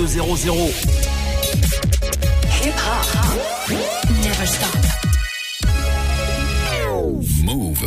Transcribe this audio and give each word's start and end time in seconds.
4200. 0.00 0.72
Hip 2.48 2.74
hop 2.78 3.68
never 4.24 4.46
stop. 4.46 4.74
Move. 7.44 7.82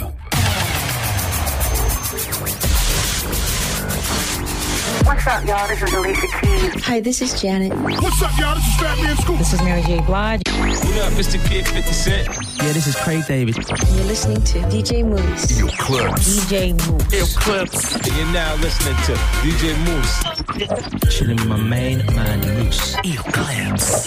What's 5.05 5.27
up, 5.27 5.45
y'all? 5.47 5.67
This 5.67 5.81
is 5.81 5.93
Alicia 5.93 6.27
Keys. 6.39 6.83
Hi, 6.85 6.99
this 6.99 7.21
is 7.23 7.41
Janet. 7.41 7.73
What's 7.73 8.21
up, 8.21 8.37
y'all? 8.37 8.53
This 8.53 8.67
is 8.67 8.73
Fatman 8.75 9.17
Scoop. 9.19 9.37
This 9.39 9.53
is 9.53 9.61
Mary 9.63 9.81
J. 9.81 10.01
Blige. 10.01 10.41
What 10.47 10.97
up, 10.99 11.13
Mr. 11.13 11.43
Kid 11.49 11.67
50 11.67 11.93
Cent? 11.93 12.52
Yeah, 12.63 12.71
this 12.71 12.87
is 12.87 12.95
Craig 12.95 13.25
David. 13.27 13.57
You're 13.57 14.05
listening 14.05 14.41
to 14.41 14.59
DJ 14.71 15.03
Moose. 15.03 15.59
Yo, 15.59 15.67
clubs. 15.67 16.47
DJ 16.47 16.71
Moose. 16.71 17.13
Ill 17.13 17.27
Clips. 17.41 17.95
And 17.95 18.07
you're 18.07 18.31
now 18.31 18.55
listening 18.55 18.95
to 19.03 19.13
DJ 19.43 19.75
Moose. 19.83 21.13
Chilling 21.13 21.35
with 21.35 21.47
my 21.47 21.57
main 21.57 21.97
man, 22.15 22.39
Moose. 22.39 22.95
Ear 23.03 23.19
Clamps. 23.33 24.05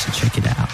So 0.00 0.10
check 0.10 0.36
it 0.38 0.48
out. 0.48 0.68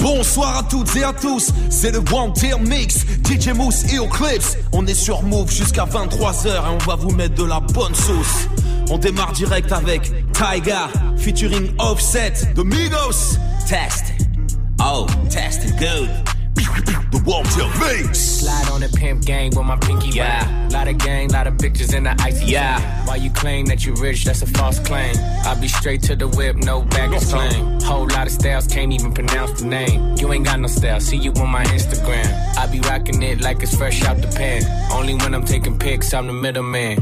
Bonsoir 0.00 0.56
à 0.58 0.62
toutes 0.64 0.96
et 0.96 1.04
à 1.04 1.12
tous, 1.12 1.52
c'est 1.70 1.92
le 1.92 1.98
One 2.12 2.32
Tier 2.32 2.58
Mix, 2.58 3.06
DJ 3.24 3.50
Mousse 3.54 3.84
et 3.92 3.98
Eclipse. 3.98 4.56
On 4.72 4.84
est 4.88 4.94
sur 4.94 5.22
Move 5.22 5.52
jusqu'à 5.52 5.84
23h 5.84 6.48
et 6.48 6.58
on 6.68 6.78
va 6.78 6.96
vous 6.96 7.12
mettre 7.12 7.36
de 7.36 7.44
la 7.44 7.60
bonne 7.60 7.94
sauce. 7.94 8.48
On 8.90 8.98
démarre 8.98 9.32
direct 9.34 9.70
avec 9.70 10.10
Tyga, 10.32 10.88
featuring 11.16 11.72
Offset, 11.78 12.32
The 12.56 12.64
Migos. 12.64 13.38
Test. 13.68 14.25
Oh, 14.88 15.06
good. 15.80 16.08
The 16.54 17.22
Wanted 17.26 17.80
Mix. 17.80 18.20
Slide 18.20 18.68
on 18.70 18.80
the 18.82 18.88
pimp 18.96 19.24
gang 19.24 19.50
with 19.56 19.66
my 19.66 19.76
pinky 19.78 20.10
yeah. 20.10 20.68
Lot 20.70 20.86
of 20.86 20.98
gang, 20.98 21.28
lot 21.30 21.48
of 21.48 21.54
bitches 21.54 21.92
in 21.92 22.04
the 22.04 22.14
icy 22.20 22.46
yeah. 22.46 23.04
Why 23.04 23.16
you 23.16 23.30
claim 23.30 23.66
that 23.66 23.84
you 23.84 23.94
rich, 23.94 24.24
that's 24.24 24.42
a 24.42 24.46
false 24.46 24.78
claim. 24.78 25.16
I 25.44 25.58
be 25.60 25.66
straight 25.66 26.02
to 26.04 26.14
the 26.14 26.28
whip, 26.28 26.54
no 26.54 26.82
baggage 26.82 27.24
claim. 27.28 27.80
Whole 27.80 28.06
lot 28.06 28.28
of 28.28 28.32
styles, 28.32 28.68
can't 28.68 28.92
even 28.92 29.12
pronounce 29.12 29.60
the 29.60 29.66
name. 29.66 30.16
You 30.18 30.32
ain't 30.32 30.44
got 30.44 30.60
no 30.60 30.68
style, 30.68 31.00
see 31.00 31.16
you 31.16 31.32
on 31.32 31.48
my 31.48 31.64
Instagram. 31.64 32.56
I 32.56 32.66
be 32.70 32.78
rocking 32.78 33.20
it 33.24 33.40
like 33.40 33.62
it's 33.64 33.76
fresh 33.76 34.04
out 34.04 34.18
the 34.18 34.28
pan. 34.28 34.62
Only 34.92 35.14
when 35.14 35.34
I'm 35.34 35.44
taking 35.44 35.78
pics, 35.80 36.14
I'm 36.14 36.28
the 36.28 36.32
middleman. 36.32 36.96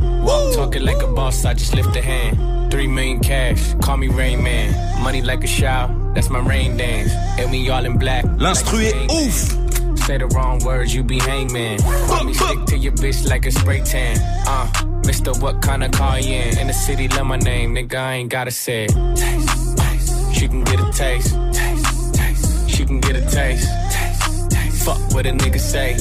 Talking 0.55 0.85
like 0.85 1.03
a 1.03 1.09
boss, 1.13 1.45
I 1.45 1.53
just 1.53 1.75
lift 1.75 1.95
a 1.97 2.01
hand. 2.01 2.71
Three 2.71 2.87
million 2.87 3.21
cash, 3.21 3.75
call 3.83 3.99
me 3.99 4.09
Rain 4.09 4.43
Man. 4.43 5.03
Money 5.03 5.21
like 5.21 5.45
a 5.45 5.47
shower, 5.47 5.89
that's 6.15 6.31
my 6.31 6.41
rain 6.41 6.77
dance. 6.77 7.13
And 7.39 7.51
we 7.51 7.69
all 7.71 7.85
in 7.85 7.99
black. 7.99 8.25
L'instru 8.39 8.79
like 8.79 8.95
est 8.95 9.11
ouf. 9.11 9.99
Say 10.07 10.19
the 10.19 10.27
wrong 10.27 10.59
words, 10.65 10.95
you 10.95 11.03
be 11.03 11.19
hangman. 11.19 11.79
Let 12.09 12.27
me 12.27 12.35
stick 12.35 12.65
to 12.67 12.77
your 12.77 12.93
bitch 12.93 13.27
like 13.29 13.47
a 13.47 13.51
spray 13.51 13.81
tan. 13.81 14.19
Uh, 14.47 14.67
Mister, 15.07 15.33
what 15.33 15.63
kind 15.63 15.83
of 15.83 15.93
car 15.93 16.21
you 16.21 16.35
in? 16.35 16.59
In 16.59 16.67
the 16.67 16.75
city, 16.75 17.09
love 17.09 17.27
my 17.27 17.37
name, 17.37 17.75
nigga, 17.75 17.95
I 17.95 18.15
ain't 18.15 18.31
gotta 18.31 18.51
say 18.51 18.85
it. 18.85 18.93
Taste, 19.17 19.79
taste. 19.79 20.35
She 20.35 20.47
can 20.49 20.63
get 20.65 20.81
a 20.81 20.93
taste. 20.93 21.35
Taste, 21.53 22.15
taste. 22.15 22.71
She 22.71 22.85
can 22.85 23.01
get 23.01 23.17
a 23.17 23.23
taste. 23.23 23.67
Taste, 23.91 24.51
taste. 24.51 24.85
Fuck 24.85 25.01
what 25.15 25.27
a 25.27 25.31
nigga 25.31 25.59
say. 25.59 25.97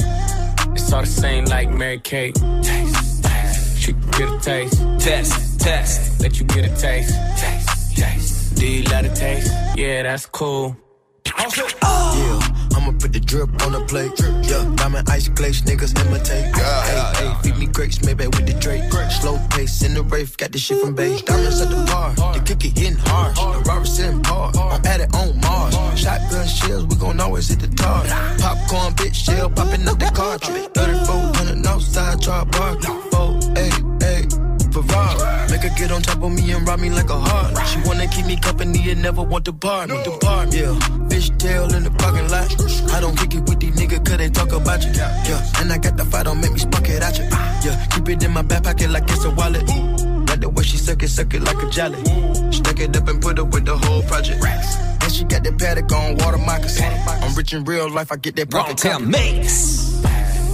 It's 0.74 0.92
all 0.92 1.00
the 1.00 1.06
same 1.06 1.46
like 1.46 1.70
Mary 1.70 1.98
Kate. 2.00 2.34
Taste, 2.62 3.24
taste. 3.24 3.78
She 3.78 3.92
can 3.92 4.10
get 4.10 4.28
a 4.28 4.38
taste. 4.40 4.80
Test, 4.98 5.60
test. 5.60 6.20
Let 6.20 6.38
you 6.38 6.44
get 6.46 6.64
a 6.66 6.76
taste. 6.76 7.14
Taste, 7.38 7.96
taste. 7.96 8.33
You 8.64 8.82
love 8.84 9.04
a 9.04 9.14
taste? 9.14 9.52
Yeah, 9.76 10.04
that's 10.04 10.24
cool. 10.24 10.74
Yeah, 11.26 12.38
I'ma 12.74 12.92
put 12.98 13.12
the 13.12 13.20
drip 13.20 13.50
on 13.62 13.72
the 13.72 13.84
plate. 13.86 14.12
Yeah, 14.48 14.64
diamond 14.76 15.06
ice 15.10 15.28
glaze, 15.28 15.60
niggas 15.62 15.92
imitate. 16.00 16.54
Hey, 16.56 17.12
hey, 17.16 17.34
feed 17.42 17.58
me 17.58 17.66
grapes, 17.66 18.02
maybe 18.02 18.26
with 18.26 18.46
the 18.46 18.54
Drake. 18.54 18.90
Slow 19.20 19.38
pace 19.50 19.82
in 19.82 19.92
the 19.92 20.02
rave, 20.02 20.34
got 20.38 20.52
this 20.52 20.62
shit 20.62 20.80
from 20.80 20.94
base. 20.94 21.20
Diamonds 21.20 21.60
at 21.60 21.68
the 21.68 21.84
bar, 21.84 22.14
the 22.32 22.40
kick 22.40 22.64
it 22.64 22.78
hitting 22.78 22.96
hard. 22.96 23.36
The 23.36 23.68
Robert 23.68 23.86
sitting 23.86 24.24
hard, 24.24 24.56
I'm 24.56 24.86
at 24.86 25.00
it 25.00 25.14
on 25.14 25.38
Mars. 25.40 25.74
Shotgun 26.00 26.46
shells, 26.48 26.86
we 26.86 26.96
gon' 26.96 27.20
always 27.20 27.48
hit 27.48 27.60
the 27.60 27.68
tar. 27.68 28.02
Popcorn, 28.38 28.94
bitch, 28.94 29.14
shell 29.14 29.50
popping 29.50 29.86
up 29.86 29.98
the 29.98 30.10
cartridge. 30.14 30.70
3400 30.72 31.66
outside, 31.66 32.20
drop 32.20 32.50
bar. 32.52 32.78
Oh, 33.12 33.38
hey, 33.54 33.70
hey. 34.00 34.44
Ferrari. 34.72 35.43
Make 35.54 35.70
her 35.70 35.78
get 35.78 35.92
on 35.92 36.02
top 36.02 36.20
of 36.20 36.32
me 36.32 36.50
and 36.50 36.66
rob 36.66 36.80
me 36.80 36.90
like 36.90 37.08
a 37.10 37.16
heart. 37.16 37.56
She 37.68 37.78
wanna 37.86 38.08
keep 38.08 38.26
me 38.26 38.36
company 38.36 38.90
and 38.90 39.00
never 39.00 39.22
want 39.22 39.44
to 39.44 39.52
bar 39.52 39.86
me. 39.86 40.02
Depart, 40.02 40.52
yeah. 40.52 40.74
Fish 41.08 41.30
tail 41.38 41.72
in 41.72 41.84
the 41.84 41.92
parking 41.92 42.28
lot. 42.28 42.50
I 42.90 42.98
don't 42.98 43.16
kick 43.16 43.36
it 43.36 43.48
with 43.48 43.60
these 43.60 43.72
niggas 43.76 44.04
cause 44.04 44.16
they 44.16 44.30
talk 44.30 44.50
about 44.50 44.84
you. 44.84 44.90
Yeah, 44.90 45.60
and 45.60 45.72
I 45.72 45.78
got 45.78 45.96
the 45.96 46.04
fight, 46.06 46.24
don't 46.24 46.40
make 46.40 46.50
me 46.50 46.58
spark 46.58 46.88
it 46.88 47.00
at 47.00 47.16
you. 47.18 47.26
Yeah, 47.62 47.86
keep 47.86 48.08
it 48.08 48.24
in 48.24 48.32
my 48.32 48.42
back 48.42 48.64
pocket 48.64 48.90
like 48.90 49.04
it's 49.04 49.24
a 49.24 49.30
wallet. 49.30 49.62
Like 50.28 50.40
the 50.40 50.48
way 50.48 50.64
she 50.64 50.76
suck 50.76 51.00
it, 51.04 51.08
suck 51.08 51.32
it 51.32 51.42
like 51.42 51.62
a 51.62 51.70
jelly. 51.70 52.02
Stack 52.50 52.80
it 52.80 52.96
up 52.96 53.06
and 53.06 53.22
put 53.22 53.38
it 53.38 53.46
with 53.46 53.64
the 53.64 53.78
whole 53.78 54.02
project. 54.02 54.42
And 54.44 55.12
she 55.12 55.22
got 55.22 55.44
that 55.44 55.56
paddock 55.56 55.92
on 55.92 56.16
water 56.16 56.38
moccasin. 56.38 56.92
I'm 57.22 57.32
rich 57.36 57.54
in 57.54 57.62
real 57.62 57.88
life, 57.88 58.10
I 58.10 58.16
get 58.16 58.34
that 58.34 58.50
pocket 58.50 58.78
Tier 58.78 58.98
Mix. 58.98 60.02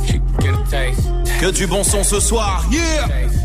She 0.05 0.19
can 0.19 0.37
get 0.37 0.61
a 0.61 0.71
taste. 0.71 1.09
Que 1.41 1.51
du 1.53 1.67
bon 1.67 1.85
son 1.85 2.05
ce 2.05 2.21
soir. 2.21 2.63
Yeah. 2.71 3.40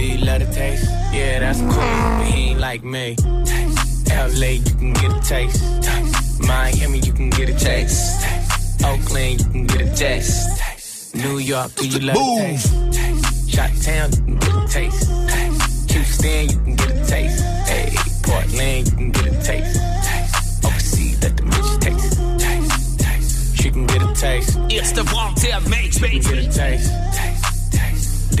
Do 0.00 0.06
you 0.06 0.24
love 0.24 0.40
the 0.40 0.46
taste? 0.46 0.88
Yeah, 1.12 1.40
that's 1.40 1.60
cool, 1.60 1.74
but 1.74 2.24
he 2.24 2.52
ain't 2.52 2.58
like 2.58 2.82
me. 2.82 3.16
Taste, 3.44 4.08
LA, 4.08 4.56
you 4.56 4.74
can 4.80 4.94
get 4.94 5.12
a 5.12 5.20
taste. 5.20 5.82
taste. 5.82 6.40
Miami, 6.40 7.00
you 7.00 7.12
can 7.12 7.28
get 7.28 7.50
a 7.50 7.54
taste. 7.54 8.22
taste. 8.22 8.82
Oakland, 8.82 9.40
you 9.40 9.46
can 9.52 9.66
get 9.66 9.82
a 9.82 9.94
taste. 9.94 10.58
taste. 10.58 11.14
New 11.14 11.36
York, 11.36 11.74
do 11.74 11.86
you 11.86 11.98
love 11.98 12.16
Move. 12.16 12.38
the 12.38 12.90
taste? 12.92 13.26
taste. 13.26 13.50
Shot 13.50 13.70
Town, 13.82 14.10
you 14.10 14.16
can 14.24 14.38
get 14.38 14.54
a 14.56 14.68
taste. 14.68 15.10
taste. 15.28 15.90
Houston, 15.90 16.48
you 16.48 16.56
can 16.64 16.76
get 16.76 16.90
a 16.92 17.04
taste. 17.04 17.44
Hey, 17.68 17.92
Portland, 18.22 18.88
you 18.88 18.96
can 18.96 19.10
get 19.10 19.26
a 19.26 19.42
taste. 19.42 19.80
taste. 20.08 20.64
Overseas, 20.64 21.22
let 21.22 21.36
the 21.36 21.42
bitch 21.42 21.80
taste. 21.82 22.40
taste. 22.40 23.00
taste. 23.00 23.56
She 23.62 23.70
can 23.70 23.86
get 23.86 24.00
a 24.00 24.14
taste. 24.14 24.56
It's 24.70 24.92
the 24.92 25.04
Wanted 25.12 25.68
Mix, 25.68 25.98
Get 25.98 26.38
a 26.38 26.50
taste. 26.50 27.29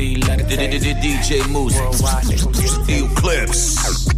Do 0.00 0.04
you 0.04 0.18
love 0.20 0.48
the 0.48 0.56
taste? 0.56 0.86
DJ 0.96 1.48
Mouss. 1.52 1.76
Worldwide, 1.76 2.24
they 2.24 2.36
gon' 2.36 2.52
get 2.52 2.64
a 2.64 2.84
taste. 2.86 3.12
Eclipse. 3.12 4.08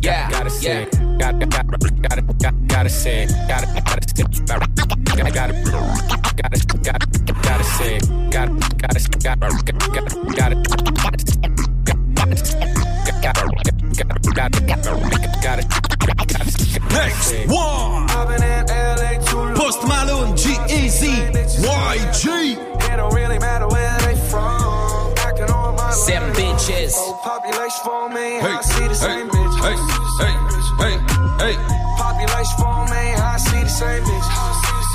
Yeah, 0.00 0.30
gotta 0.30 0.50
say. 0.50 0.84
Gotta, 1.18 1.46
gotta, 1.46 1.78
gotta, 1.78 2.22
gotta, 2.22 2.56
gotta 2.66 2.88
say. 2.88 3.26
Gotta, 3.48 3.66
gotta 3.86 4.08
say. 4.08 4.24
Gotta, 4.44 4.66
gotta, 4.76 5.30
gotta, 5.30 5.30
gotta, 5.30 5.44
gotta 5.44 5.78
say. 7.68 7.98
Gotta, 8.30 8.52
gotta, 8.78 8.98
gotta, 8.98 9.38
gotta, 14.34 14.60
gotta, 14.66 14.88
gotta, 15.42 15.64
Next 16.90 17.32
one. 17.46 18.08
Post 19.54 19.82
Malone, 19.86 20.36
G-Eazy, 20.36 21.30
YG. 21.30 22.24
It 22.92 22.96
don't 22.96 23.14
really 23.14 23.38
matter 23.38 23.68
Seven 26.68 26.84
bitches. 26.84 27.22
population 27.22 27.80
for 27.82 28.08
me. 28.10 28.40
Hey, 28.40 28.52
I 28.52 28.60
see 28.60 28.82
the 28.82 28.88
hey, 28.88 28.94
same 28.94 29.28
bitch. 29.28 29.56
hey, 29.64 29.76
hey, 30.20 30.34
hey, 30.84 30.96
hey. 31.40 31.56
Population 31.96 32.56
for 32.58 32.84
me. 32.92 33.04
I 33.16 33.36
see 33.38 33.62
the 33.62 33.68
same 33.68 34.02
bitch. 34.04 34.28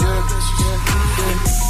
Yeah, 0.01 1.49
yeah. 1.57 1.62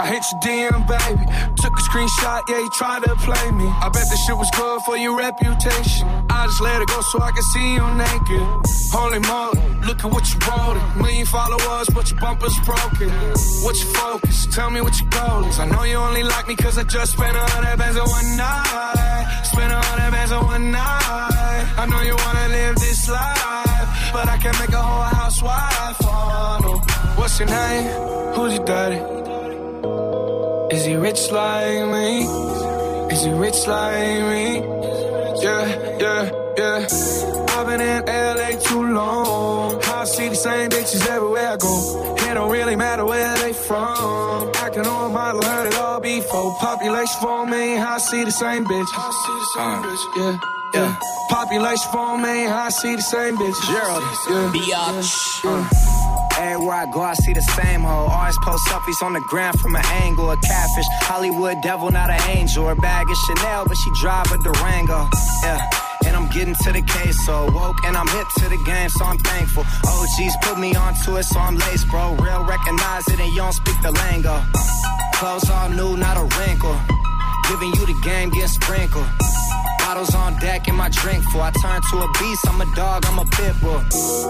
I 0.00 0.06
hit 0.06 0.24
your 0.32 0.40
DM, 0.40 0.80
baby. 0.88 1.24
Took 1.60 1.76
a 1.76 1.82
screenshot, 1.84 2.40
yeah, 2.48 2.60
you 2.60 2.70
tried 2.70 3.04
to 3.04 3.14
play 3.16 3.50
me. 3.52 3.68
I 3.68 3.90
bet 3.92 4.08
this 4.08 4.24
shit 4.24 4.34
was 4.34 4.50
good 4.56 4.80
for 4.88 4.96
your 4.96 5.14
reputation. 5.18 6.08
I 6.30 6.46
just 6.46 6.62
let 6.62 6.80
it 6.80 6.88
go 6.88 7.02
so 7.02 7.20
I 7.20 7.30
can 7.32 7.42
see 7.52 7.74
you 7.76 7.84
naked. 8.00 8.40
Holy 8.96 9.20
moly, 9.28 9.60
look 9.84 10.00
at 10.02 10.10
what 10.10 10.24
you 10.32 10.40
wrote. 10.48 10.80
Million 10.96 11.26
followers, 11.26 11.88
but 11.92 12.10
your 12.10 12.18
bumper's 12.18 12.56
broken. 12.64 13.12
What's 13.60 13.84
your 13.84 13.92
focus? 13.92 14.46
Tell 14.56 14.70
me 14.70 14.80
what 14.80 14.98
your 14.98 15.10
goal 15.10 15.44
is. 15.44 15.58
I 15.60 15.66
know 15.66 15.82
you 15.84 15.96
only 15.96 16.22
like 16.22 16.48
me 16.48 16.56
cause 16.56 16.78
I 16.78 16.84
just 16.84 17.12
spent 17.12 17.36
a 17.36 17.44
hundred 17.52 17.76
bands 17.76 17.98
on 18.00 18.08
one 18.08 18.36
night. 18.40 19.42
Spent 19.52 19.70
a 19.70 19.80
hundred 19.84 20.12
bands 20.16 20.32
on 20.32 20.46
one 20.46 20.70
night. 20.72 21.64
I 21.76 21.84
know 21.84 22.00
you 22.00 22.16
wanna 22.16 22.48
live 22.48 22.76
this 22.76 23.06
life, 23.06 23.88
but 24.16 24.26
I 24.32 24.38
can 24.40 24.56
make 24.64 24.72
a 24.72 24.80
whole 24.80 25.02
housewife. 25.12 25.96
Oh, 26.08 26.58
no. 26.64 26.72
What's 27.20 27.38
your 27.38 27.48
name? 27.48 28.32
Who's 28.32 28.54
your 28.54 28.64
daddy? 28.64 29.20
Is 30.70 30.84
he 30.84 30.94
rich 30.94 31.30
like 31.32 31.88
me? 31.90 32.22
Is 33.12 33.24
he 33.24 33.32
rich 33.32 33.66
like 33.66 34.22
me? 34.30 34.60
Yeah, 35.42 35.66
yeah, 35.98 36.30
yeah. 36.56 36.86
I've 37.56 37.66
been 37.66 37.80
in 37.80 38.04
LA 38.06 38.50
too 38.60 38.94
long. 38.94 39.82
I 39.82 40.04
see 40.04 40.28
the 40.28 40.36
same 40.36 40.70
bitches 40.70 41.04
everywhere 41.08 41.48
I 41.48 41.56
go. 41.56 42.16
It 42.18 42.34
don't 42.34 42.52
really 42.52 42.76
matter 42.76 43.04
where 43.04 43.36
they 43.38 43.52
from. 43.52 44.52
Acting 44.54 44.86
on 44.86 45.12
model, 45.12 45.42
heard 45.42 45.66
it 45.66 45.76
all 45.76 46.00
before. 46.00 46.54
Population 46.60 47.16
for 47.20 47.46
me, 47.46 47.76
I 47.76 47.98
see 47.98 48.22
the 48.22 48.30
same 48.30 48.64
bitch. 48.64 48.90
I 48.94 49.10
see 49.22 49.36
the 49.42 49.48
same 49.56 49.78
uh, 49.78 49.86
bitch. 49.86 50.04
Yeah, 50.16 50.38
yeah. 50.74 51.00
Population 51.30 51.88
for 51.90 52.16
me, 52.16 52.46
I 52.46 52.68
see 52.68 52.94
the 52.94 53.02
same 53.02 53.36
bitch. 53.36 53.58
Gerald, 53.66 54.02
yeah. 54.30 54.52
Biatch. 54.54 55.44
yeah. 55.44 55.99
Everywhere 56.40 56.76
I 56.76 56.86
go, 56.86 57.02
I 57.02 57.12
see 57.14 57.34
the 57.34 57.42
same 57.42 57.82
hoe. 57.82 58.08
Always 58.08 58.38
post 58.42 58.66
selfies 58.66 59.04
on 59.04 59.12
the 59.12 59.20
ground 59.20 59.60
from 59.60 59.76
an 59.76 59.84
angle. 60.00 60.30
A 60.30 60.36
catfish, 60.38 60.88
Hollywood 61.04 61.60
devil, 61.60 61.90
not 61.90 62.08
an 62.08 62.20
angel. 62.30 62.66
Her 62.66 62.74
bag 62.74 63.10
is 63.10 63.18
Chanel, 63.28 63.66
but 63.66 63.76
she 63.76 63.90
drive 64.00 64.24
a 64.32 64.38
Durango. 64.38 65.08
Yeah. 65.42 65.60
and 66.06 66.16
I'm 66.16 66.28
getting 66.30 66.54
to 66.54 66.72
the 66.72 66.80
case. 66.80 67.26
So 67.26 67.50
woke 67.52 67.84
and 67.84 67.94
I'm 67.94 68.08
hip 68.08 68.26
to 68.38 68.48
the 68.48 68.60
game, 68.64 68.88
so 68.88 69.04
I'm 69.04 69.18
thankful. 69.18 69.64
OGs 69.84 70.36
put 70.40 70.58
me 70.58 70.74
onto 70.74 71.16
it, 71.16 71.24
so 71.24 71.38
I'm 71.38 71.56
laced, 71.56 71.88
bro. 71.88 72.16
Real 72.16 72.44
recognize 72.44 73.06
it, 73.08 73.20
and 73.20 73.30
you 73.30 73.44
don't 73.44 73.52
speak 73.52 73.76
the 73.82 73.92
lingo. 73.92 74.40
Clothes 75.14 75.50
all 75.50 75.68
new, 75.68 75.96
not 75.98 76.16
a 76.16 76.24
wrinkle. 76.40 76.76
Giving 77.48 77.68
you 77.76 77.84
the 77.84 78.00
game, 78.02 78.30
get 78.30 78.48
sprinkled. 78.48 79.04
Bottles 79.90 80.14
on 80.14 80.38
deck 80.38 80.68
and 80.68 80.76
my 80.76 80.88
drink 80.88 81.24
full. 81.32 81.40
I 81.40 81.50
turn 81.50 81.82
to 81.90 81.98
a 81.98 82.08
beast, 82.20 82.46
I'm 82.46 82.60
a 82.60 82.74
dog, 82.76 83.04
I'm 83.06 83.18
a 83.18 83.24
pit 83.24 83.60
bull. 83.60 83.80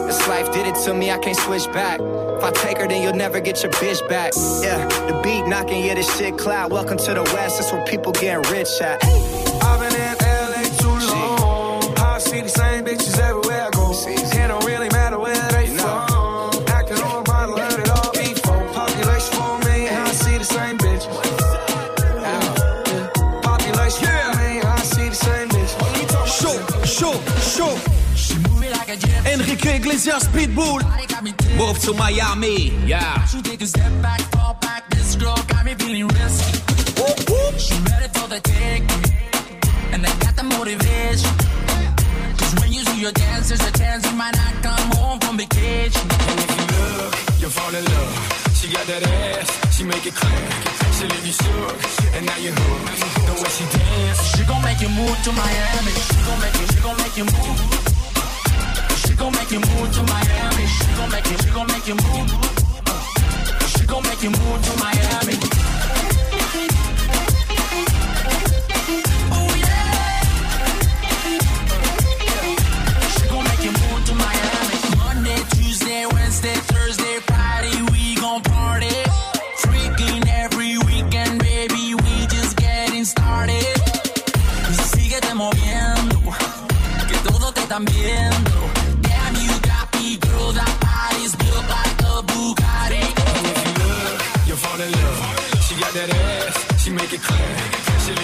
This 0.07 0.27
life 0.27 0.51
did 0.55 0.67
it 0.67 0.75
to 0.87 0.95
me, 0.95 1.11
I 1.11 1.19
can't 1.19 1.37
switch 1.37 1.71
back. 1.71 2.01
If 2.01 2.43
I 2.43 2.51
take 2.51 2.79
her, 2.79 2.89
then 2.89 3.03
you'll 3.03 3.12
never 3.12 3.41
get 3.41 3.62
your 3.62 3.71
bitch 3.73 4.01
back. 4.09 4.33
Yeah, 4.62 4.89
the 4.89 5.21
beat 5.23 5.47
knocking, 5.47 5.85
yeah, 5.85 5.97
this 5.97 6.09
shit 6.17 6.39
cloud. 6.39 6.73
Welcome 6.73 6.97
to 6.97 7.12
the 7.12 7.25
West, 7.35 7.59
that's 7.59 7.71
where 7.73 7.85
people 7.85 8.12
getting 8.12 8.51
rich 8.51 8.71
at. 8.81 9.05
I've 9.05 9.40
Enrique 30.00 30.17
Iglesias, 30.17 30.29
Pitbull. 30.29 30.81
Move 31.56 31.79
to 31.81 31.93
Miami. 31.93 32.73
Yeah. 32.87 33.25
She 33.26 33.43
take 33.43 33.61
a 33.61 33.67
step 33.67 33.93
back, 34.00 34.20
fall 34.32 34.56
back. 34.61 34.88
This 34.91 35.17
girl 35.17 35.37
got 35.49 35.64
me 35.64 35.75
feeling 35.75 36.08
risky. 36.08 36.58
She 37.58 37.75
ready 37.75 38.08
for 38.14 38.29
the 38.29 38.41
take, 38.41 38.85
and 39.93 40.06
I 40.06 40.12
got 40.20 40.37
the 40.37 40.44
motivation. 40.44 41.31
Cause 42.38 42.55
when 42.61 42.73
you 42.73 42.82
see 42.85 43.00
your 43.00 43.12
dancers, 43.12 43.61
a 43.61 43.73
chance 43.73 44.06
you 44.06 44.17
might 44.17 44.35
not 44.37 44.55
come 44.62 44.91
home 44.97 45.20
from 45.20 45.37
vacation. 45.37 46.08
And 46.29 46.38
if 46.44 46.50
you 46.56 46.67
look, 46.76 47.14
you'll 47.41 47.50
fall 47.50 47.75
in 47.75 47.85
love. 47.85 48.55
She 48.55 48.73
got 48.73 48.87
that 48.87 49.02
ass, 49.02 49.76
she 49.76 49.85
make 49.85 50.06
it 50.06 50.14
clap. 50.14 50.94
She 50.97 51.05
leave 51.08 51.26
you 51.26 51.32
shook, 51.32 51.76
and 52.17 52.25
now 52.26 52.37
you 52.38 52.52
hooked. 52.52 53.26
The 53.26 53.35
way 53.43 53.50
she 53.52 53.64
dance, 53.76 54.37
She 54.37 54.44
gon' 54.44 54.62
make 54.62 54.81
you 54.81 54.88
move 54.88 55.17
to 55.25 55.32
Miami. 55.32 55.93
She 55.93 56.20
gon' 56.25 56.41
make 56.41 56.56
you, 56.61 56.67
she 56.73 56.81
gon' 56.81 56.97
make 56.97 57.17
you 57.17 57.25
move. 57.25 57.90
Gon' 59.21 59.33
make 59.33 59.51
you 59.51 59.61
move 59.61 59.93
to 59.93 60.03
Miami. 60.05 60.67
She 60.67 60.87
gon' 60.97 61.11
make 61.11 61.31
you, 61.31 61.37
she 61.37 61.51
gon' 61.51 61.67
make 61.67 61.87
you 61.87 61.95
move. 61.95 62.31
She 63.67 63.85
gon' 63.85 64.03
make 64.03 64.23
you 64.23 64.31
move 64.31 64.63
to 64.65 64.77
Miami. 64.79 65.60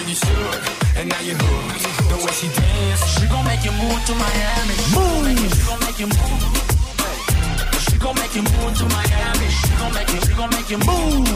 You 0.09 0.15
shook, 0.15 0.97
and 0.97 1.09
now 1.09 1.21
you 1.21 1.35
hooked. 1.35 1.83
The 2.09 2.17
way 2.25 2.33
she 2.33 2.49
dance, 2.49 3.03
She 3.19 3.27
gon' 3.29 3.45
make 3.45 3.65
you 3.65 3.73
move 3.73 4.01
to 4.07 4.15
Miami. 4.15 4.77
Move. 4.95 5.37
She 5.53 5.63
gon' 5.67 5.81
make 5.81 5.99
you 5.99 6.07
move. 6.07 6.67
She 7.85 7.99
gon' 7.99 8.15
make 8.17 8.35
you 8.35 8.43
move 8.43 8.73
to 8.79 8.85
Miami. 8.97 9.49
She 9.49 9.75
gon' 9.79 9.93
make 9.95 10.09
you, 10.13 10.21
she 10.21 10.35
gon' 10.35 10.51
make 10.51 10.71
you 10.71 10.79
move. 10.79 11.29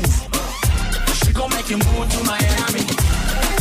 She 1.25 1.33
gon' 1.33 1.51
make 1.51 1.71
you 1.71 1.79
move 1.79 2.09
to 2.11 2.25
Miami. 2.25 3.60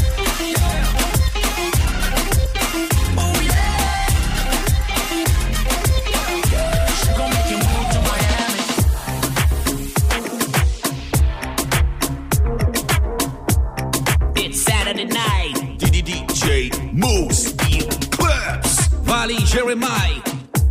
Jeremiah. 19.50 20.22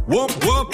Womp 0.07 0.31
womp. 0.45 0.73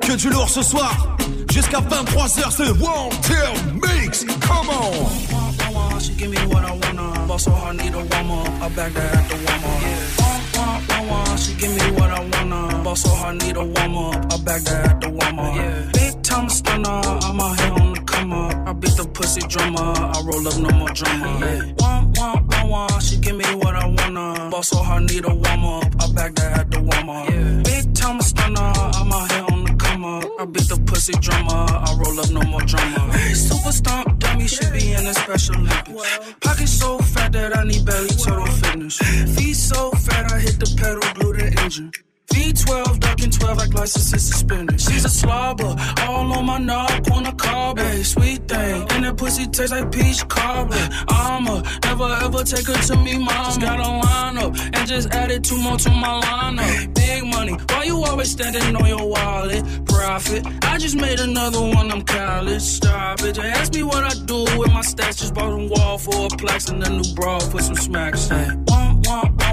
Que 0.00 0.16
du 0.16 0.28
lourd 0.28 0.48
ce 0.48 0.60
soir. 0.60 1.16
Jusqu'à 1.48 1.78
23h, 1.78 2.50
c'est 2.50 2.70
One 2.82 3.10
Tail 3.22 3.54
Mix. 3.74 4.24
Come 4.40 4.70
on. 4.70 6.00
She 6.00 6.14
give 6.14 6.30
me 6.30 6.38
what 6.48 6.64
I 6.64 6.72
wanna. 6.72 7.26
Boss 7.28 7.44
so 7.44 7.52
hard, 7.52 7.76
need 7.76 7.94
a 7.94 7.98
warm 7.98 8.30
up. 8.32 8.62
I 8.62 8.68
back 8.70 8.92
that 8.94 9.14
at 9.14 9.28
the 9.28 9.36
warm 9.36 9.64
up. 9.64 9.82
Yeah. 9.82 9.98
Wah, 10.18 10.40
wah, 10.56 10.80
wah, 10.88 11.02
wah. 11.10 11.36
She 11.36 11.54
give 11.54 11.70
me 11.70 11.92
what 11.92 12.10
I 12.10 12.20
wanna. 12.32 12.82
Boss 12.82 13.02
so 13.02 13.10
hard, 13.10 13.36
need 13.40 13.56
a 13.56 13.64
warm 13.64 13.96
up. 13.96 14.32
I 14.32 14.36
back 14.42 14.62
that 14.62 14.86
at 14.86 15.00
the 15.00 15.10
warm 15.10 15.38
up. 15.38 15.54
Yeah. 15.54 15.90
Big 15.92 16.22
time 16.22 16.48
stunner. 16.48 16.88
I'm 16.88 17.40
out 17.40 17.60
here 17.60 17.72
on 17.72 17.92
the 17.94 18.00
come 18.00 18.32
up. 18.32 18.68
I 18.68 18.72
beat 18.72 18.96
the 18.96 19.04
pussy 19.04 19.42
drummer. 19.42 19.92
I 20.16 20.22
roll 20.24 20.48
up 20.48 20.58
no 20.58 20.70
more 20.70 20.88
drama. 20.88 21.38
Yeah. 21.38 22.49
Wah. 22.70 22.98
She 23.00 23.16
give 23.18 23.36
me 23.36 23.44
what 23.56 23.74
I 23.74 23.86
wanna. 23.86 24.50
Boss 24.50 24.68
so 24.68 24.78
hard, 24.78 25.02
need 25.10 25.24
a 25.24 25.34
warm 25.34 25.64
up. 25.64 25.90
I 26.02 26.12
back 26.12 26.34
that 26.36 26.58
at 26.60 26.70
the 26.70 26.80
warm 26.80 27.10
up. 27.10 27.28
Yeah. 27.28 27.62
Big 27.64 27.94
time 27.94 28.20
stunner. 28.20 28.72
I'm 28.98 29.12
out 29.12 29.32
here 29.32 29.46
on 29.50 29.64
the 29.64 29.74
come 29.74 30.04
up. 30.04 30.24
I 30.38 30.44
beat 30.46 30.68
the 30.68 30.78
pussy 30.86 31.12
drummer. 31.24 31.66
I 31.86 31.90
roll 32.00 32.18
up 32.20 32.30
no 32.30 32.42
more 32.42 32.62
drama. 32.62 33.18
Super 33.34 33.72
stomp 33.72 34.18
dummy 34.18 34.46
should 34.46 34.72
be 34.72 34.92
in 34.92 35.06
a 35.06 35.14
special 35.14 35.56
Olympics. 35.56 36.32
Pocket 36.40 36.68
so 36.68 36.98
fat 36.98 37.32
that 37.32 37.56
I 37.56 37.64
need 37.64 37.84
belly 37.84 38.08
total 38.08 38.46
fitness. 38.46 38.98
Feet 39.34 39.54
so 39.54 39.90
fat 39.90 40.32
I 40.32 40.38
hit 40.38 40.58
the 40.60 40.68
pedal, 40.78 41.06
glue 41.14 41.34
the 41.34 41.60
engine. 41.62 41.92
V12, 42.30 43.00
ducking 43.00 43.30
12 43.30 43.58
like 43.58 43.74
license 43.74 44.12
is 44.12 44.26
suspended. 44.26 44.80
She's 44.80 45.04
a 45.04 45.08
slobber, 45.08 45.74
all 46.00 46.32
on 46.32 46.46
my 46.46 46.58
knob, 46.58 46.90
carb, 47.36 47.78
hey, 47.78 48.02
sweet 48.02 48.48
thing. 48.48 48.86
And 48.90 49.04
that 49.04 49.16
pussy 49.16 49.46
tastes 49.46 49.72
like 49.72 49.90
peach 49.92 50.26
cobbler. 50.28 50.88
I'ma 51.08 51.62
never 51.84 52.08
ever 52.24 52.44
take 52.44 52.66
her 52.66 52.80
to 52.88 52.96
me. 52.96 53.24
Just 53.24 53.60
got 53.60 53.78
a 53.78 53.90
line 54.04 54.38
up 54.38 54.56
and 54.74 54.88
just 54.88 55.10
added 55.10 55.44
two 55.44 55.58
more 55.58 55.76
to 55.76 55.90
my 55.90 56.20
lineup. 56.20 56.94
Big 56.94 57.24
money, 57.24 57.52
why 57.68 57.84
you 57.84 57.96
always 58.04 58.30
standing 58.30 58.76
on 58.76 58.86
your 58.86 59.06
wallet? 59.08 59.64
Profit, 59.86 60.46
I 60.62 60.78
just 60.78 60.96
made 60.96 61.20
another 61.20 61.60
one, 61.60 61.90
I'm 61.90 62.02
college. 62.02 62.62
Stop 62.62 63.22
it, 63.22 63.34
they 63.36 63.48
ask 63.48 63.74
me 63.74 63.82
what 63.82 64.04
I 64.04 64.14
do 64.24 64.44
with 64.58 64.72
my 64.72 64.82
stats. 64.82 65.18
Just 65.18 65.34
bought 65.34 65.52
a 65.52 65.66
wall 65.66 65.98
for 65.98 66.26
a 66.26 66.28
plaques 66.28 66.68
and 66.68 66.82
a 66.86 66.90
new 66.90 67.14
bra 67.14 67.38
for 67.40 67.60
some 67.60 67.76
smacks. 67.76 68.28
Hey, 68.28 68.48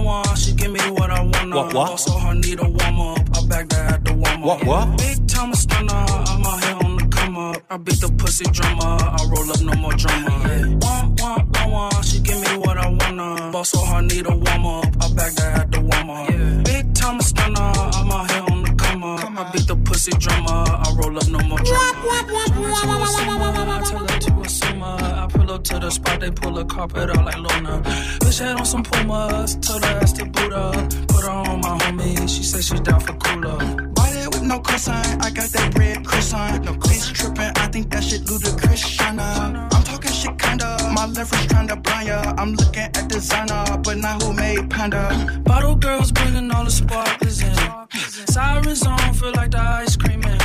wah, 0.07 0.33
she 0.35 0.53
give 0.53 0.71
me 0.71 0.79
what 0.97 1.09
I 1.11 1.21
wanna. 1.21 1.55
What, 1.55 1.73
what? 1.73 1.89
Also, 1.91 2.17
her 2.17 2.33
need 2.33 2.59
a 2.59 2.63
warm 2.63 2.99
up. 3.01 3.19
I 3.37 3.45
back 3.47 3.69
that 3.69 3.93
at 3.93 4.05
the 4.05 4.13
warm 4.13 4.41
up. 4.41 4.45
What, 4.45 4.65
what? 4.65 4.97
Big 4.97 5.27
time 5.27 5.53
stunner. 5.53 6.05
I'm 6.31 6.45
out 6.45 6.63
here 6.63 6.77
on 6.85 6.95
the 6.97 7.07
come 7.15 7.37
up. 7.37 7.63
I 7.69 7.77
beat 7.77 7.99
the 7.99 8.09
pussy 8.19 8.45
drummer. 8.45 8.97
I 9.17 9.19
roll 9.31 9.51
up 9.51 9.61
no 9.61 9.73
more 9.83 9.93
drama. 9.93 10.31
Yeah. 10.47 10.77
Wah, 10.81 11.03
wah, 11.19 11.67
wah. 11.73 12.01
She 12.01 12.19
give 12.21 12.39
me 12.45 12.57
what 12.63 12.77
I 12.77 12.87
wanna. 12.89 13.51
Boss 13.51 13.69
so 13.71 13.85
her 13.85 14.01
need 14.01 14.25
a 14.25 14.35
warm 14.35 14.65
up. 14.65 14.85
I 15.03 15.13
back 15.13 15.33
that 15.37 15.59
at 15.59 15.71
the 15.71 15.81
warm 15.81 16.09
up. 16.09 16.29
Yeah. 16.29 16.61
Big 16.63 16.93
time 16.93 17.19
stunner. 17.21 17.71
I'm 17.97 18.11
out 18.11 18.31
here 18.31 18.45
on 18.51 18.63
the 18.63 18.71
come 18.81 19.03
up. 19.03 19.19
I 19.39 19.51
beat 19.51 19.67
the 19.67 19.75
pussy 19.75 20.11
drummer. 20.23 20.63
I 20.85 20.87
roll 20.97 21.17
up 21.17 21.27
no 21.27 21.39
more 21.49 21.59
drama. 21.59 21.87
Tell 23.87 23.99
her 23.99 24.19
to 24.19 24.31
assume 24.41 24.79
her. 24.79 24.97
I 25.23 25.27
pull 25.29 25.51
up 25.51 25.63
to 25.63 25.79
the 25.79 25.89
spot, 25.91 26.19
they 26.19 26.31
pull 26.31 26.57
a 26.57 26.65
carpet 26.65 27.09
out 27.09 27.25
like 27.25 27.37
Luna. 27.37 27.83
Bitch 28.38 28.60
on 28.60 28.65
some 28.65 28.84
Pumas, 28.84 29.56
told 29.56 29.84
her 29.84 30.00
ass 30.00 30.13
to 30.13 30.25
boot 30.25 30.53
up. 30.53 30.89
Put 31.08 31.24
her 31.24 31.29
on 31.32 31.60
my 31.62 31.75
homie, 31.79 32.29
she 32.29 32.44
said 32.44 32.63
she 32.63 32.79
down 32.84 33.00
for 33.00 33.13
cooler. 33.13 33.58
Buy 33.96 34.10
it 34.10 34.27
with 34.27 34.44
no 34.44 34.60
cosign, 34.60 35.25
I 35.25 35.32
got 35.32 35.50
that 35.50 35.74
bread 35.74 36.06
croissant. 36.06 36.65
No 36.65 36.74
bitch 36.74 37.13
tripping, 37.15 37.51
I 37.56 37.67
think 37.67 37.89
that 37.89 38.03
shit 38.03 38.29
ludicrous, 38.29 38.84
shana. 38.84 39.74
I'm 39.74 39.84
talking 39.84 40.12
shit 40.12 40.38
kinda, 40.38 40.77
my 40.94 41.08
leverage 41.08 41.48
tryna 41.48 41.82
blind 41.82 42.10
ya. 42.10 42.36
I'm 42.38 42.53
looking 42.53 42.84
at 42.84 43.08
designer, 43.08 43.75
but 43.84 43.98
not 43.98 44.22
who 44.22 44.34
made 44.34 44.70
panda. 44.70 45.41
Bottle 45.44 45.75
girls 45.75 46.12
bringing 46.12 46.51
all 46.51 46.63
the 46.63 46.70
sparklers 46.70 47.41
in. 47.41 47.58
Sirens 48.27 48.86
on, 48.86 49.13
feel 49.15 49.34
like 49.34 49.50
the 49.50 49.62
ice 49.62 49.96
cream 49.96 50.20
man. 50.20 50.39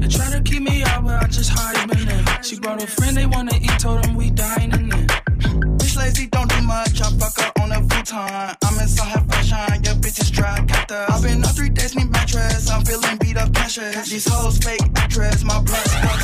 They 0.00 0.06
to 0.06 0.40
keep 0.44 0.62
me 0.62 0.84
out, 0.84 1.04
but 1.04 1.20
I 1.20 1.26
just 1.26 1.50
hide 1.52 1.90
in. 1.90 2.42
She 2.44 2.60
brought 2.60 2.80
a 2.80 2.86
friend, 2.86 3.16
they 3.16 3.26
wanna 3.26 3.56
eat, 3.56 3.78
told 3.80 4.04
them 4.04 4.14
we 4.14 4.30
dining 4.30 4.92
in. 4.92 5.71
Bitch 5.92 5.98
lazy, 5.98 6.26
don't 6.28 6.48
do 6.48 6.62
much, 6.62 7.00
I 7.02 7.10
fuck 7.18 7.38
her 7.38 7.62
on 7.62 7.72
a 7.72 7.80
futon. 7.88 8.18
I'm 8.18 8.80
in 8.80 8.88
some 8.88 9.06
high 9.06 9.22
fashion, 9.28 9.84
your 9.84 9.94
bitch 9.94 10.20
is 10.20 10.30
dry, 10.30 10.58
got. 10.64 10.90
I've 10.90 11.22
been 11.22 11.44
on 11.44 11.52
three 11.52 11.68
days, 11.68 11.94
need 11.94 12.10
mattress, 12.10 12.70
I'm 12.70 12.82
feeling 12.84 13.18
beat 13.18 13.36
up, 13.36 13.54
cautious. 13.54 14.08
These 14.08 14.26
hoes 14.26 14.58
fake 14.58 14.80
actress, 14.96 15.44
my 15.44 15.60
blood 15.60 15.84
stuck 15.84 16.20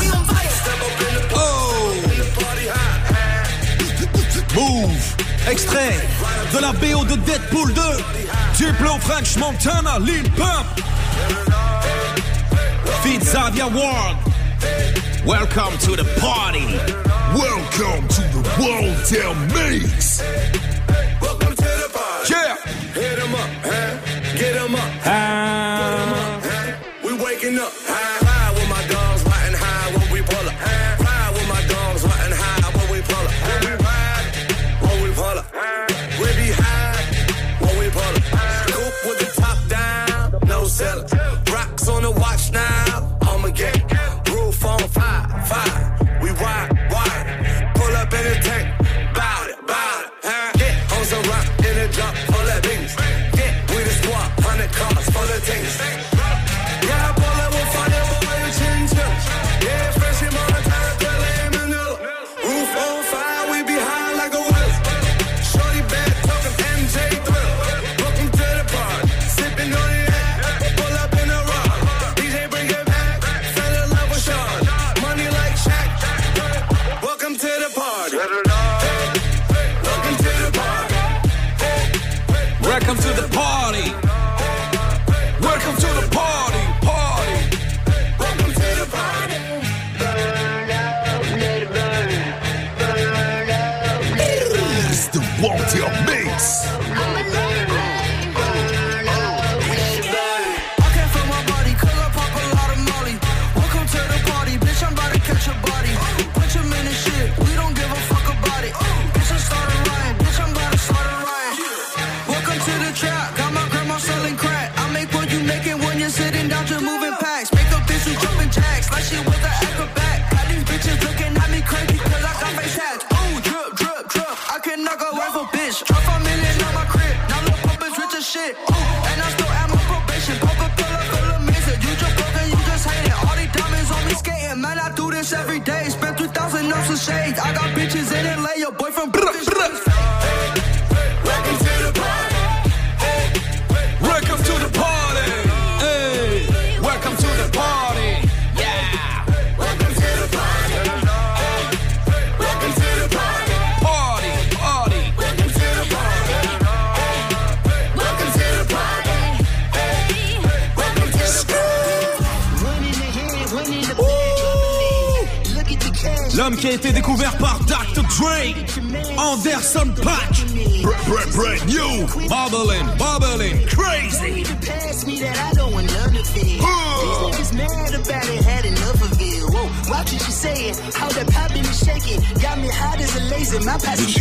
We 0.00 0.06
on 0.10 0.24
fire, 0.24 0.50
step 0.50 0.80
up 0.82 1.00
in 1.06 1.14
the 1.14 1.22
Oh 1.36 1.94
Move 4.54 5.16
Extrait 5.48 6.00
de 6.52 6.60
la 6.60 6.72
BO 6.72 7.04
de 7.04 7.16
Deadpool 7.16 7.72
2 7.72 7.82
Diplo 8.58 8.98
French 9.00 9.36
Montana, 9.36 9.98
Lil 9.98 10.28
Pump. 10.30 10.66
Feed 13.02 13.20
Zhavia 13.20 13.68
Ward. 13.72 14.16
Welcome 15.24 15.78
to 15.78 15.96
the 15.96 16.04
party. 16.20 17.13
Welcome 17.34 18.06
to 18.06 18.22
the 18.30 18.42
World 18.62 18.96
Del 19.10 19.34
Mix. 19.50 20.22
Welcome 21.20 21.56
to 21.56 21.70
the 21.82 21.90
party. 21.92 22.32
Yeah. 22.32 22.54
Hit 22.94 23.18
'em 23.18 23.34
up, 23.34 23.50
huh? 23.66 24.38
Get 24.38 24.54
'em 24.54 24.74
up. 24.76 24.90
Ah. 25.04 26.40
We 27.02 27.12
waking 27.14 27.58
up 27.58 27.72
high, 27.88 28.52
with 28.54 28.68
my 28.68 28.82
dogs, 28.86 29.24
white 29.24 29.46
and 29.48 29.56
high 29.56 29.90
with 31.34 31.48
my 31.48 31.62
dogs, 31.66 32.04
riding 32.06 32.38
high 32.38 32.70
when 32.76 32.86
we 32.92 32.98
pullin'? 33.02 33.34
We 36.20 36.26
be 36.38 36.52
high, 36.52 37.02
oh 37.62 37.82
we 37.82 37.88
pull 37.90 38.14
up. 38.14 38.32
Ride 38.32 38.70
with 38.76 39.38
my 39.40 41.13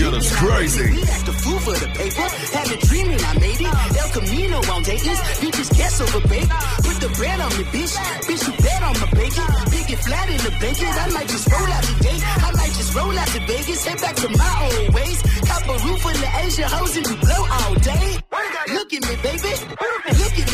Shit 0.03 0.13
is 0.15 0.35
crazy. 0.35 0.91
We 0.91 1.01
act 1.03 1.27
a 1.29 1.31
fool 1.31 1.59
for 1.59 1.71
the 1.79 1.87
paper. 1.95 2.27
Had 2.51 2.67
a 2.75 2.77
dreaming 2.91 3.23
I 3.23 3.39
made 3.39 3.55
it. 3.55 3.71
El 3.71 4.09
Camino 4.11 4.57
on 4.67 4.83
Dayton's. 4.83 5.19
Bitches 5.39 5.71
guess 5.77 6.01
over 6.03 6.19
bacon. 6.27 6.59
Put 6.83 6.99
the 6.99 7.07
bread 7.15 7.39
on 7.39 7.47
me, 7.55 7.63
bitch. 7.71 7.95
Bitch, 8.27 8.43
you 8.43 8.53
bet 8.59 8.83
on 8.83 8.99
my 8.99 9.07
bacon. 9.15 9.47
Big 9.71 9.87
it 9.95 9.99
flat 10.03 10.27
in 10.27 10.43
the 10.43 10.51
bacon. 10.59 10.91
I 10.91 11.07
might 11.07 11.29
just 11.31 11.47
roll 11.47 11.71
out 11.71 11.83
today. 11.87 12.19
I 12.19 12.51
might 12.51 12.73
just 12.75 12.91
roll 12.93 13.15
out 13.15 13.29
to 13.31 13.39
Vegas. 13.47 13.85
Head 13.87 14.01
back 14.03 14.15
to 14.19 14.27
my 14.27 14.53
old 14.67 14.93
ways. 14.93 15.19
Cop 15.47 15.63
a 15.71 15.75
roof 15.87 16.03
in 16.03 16.17
the 16.19 16.31
Asian 16.43 16.67
hoes 16.67 16.97
and 16.99 17.07
we 17.07 17.15
blow 17.23 17.41
all 17.47 17.73
day. 17.79 18.07
Look 18.75 18.91
at 18.91 19.01
me, 19.07 19.15
baby. 19.23 19.51
Look 20.19 20.35
at 20.35 20.47
me, 20.51 20.52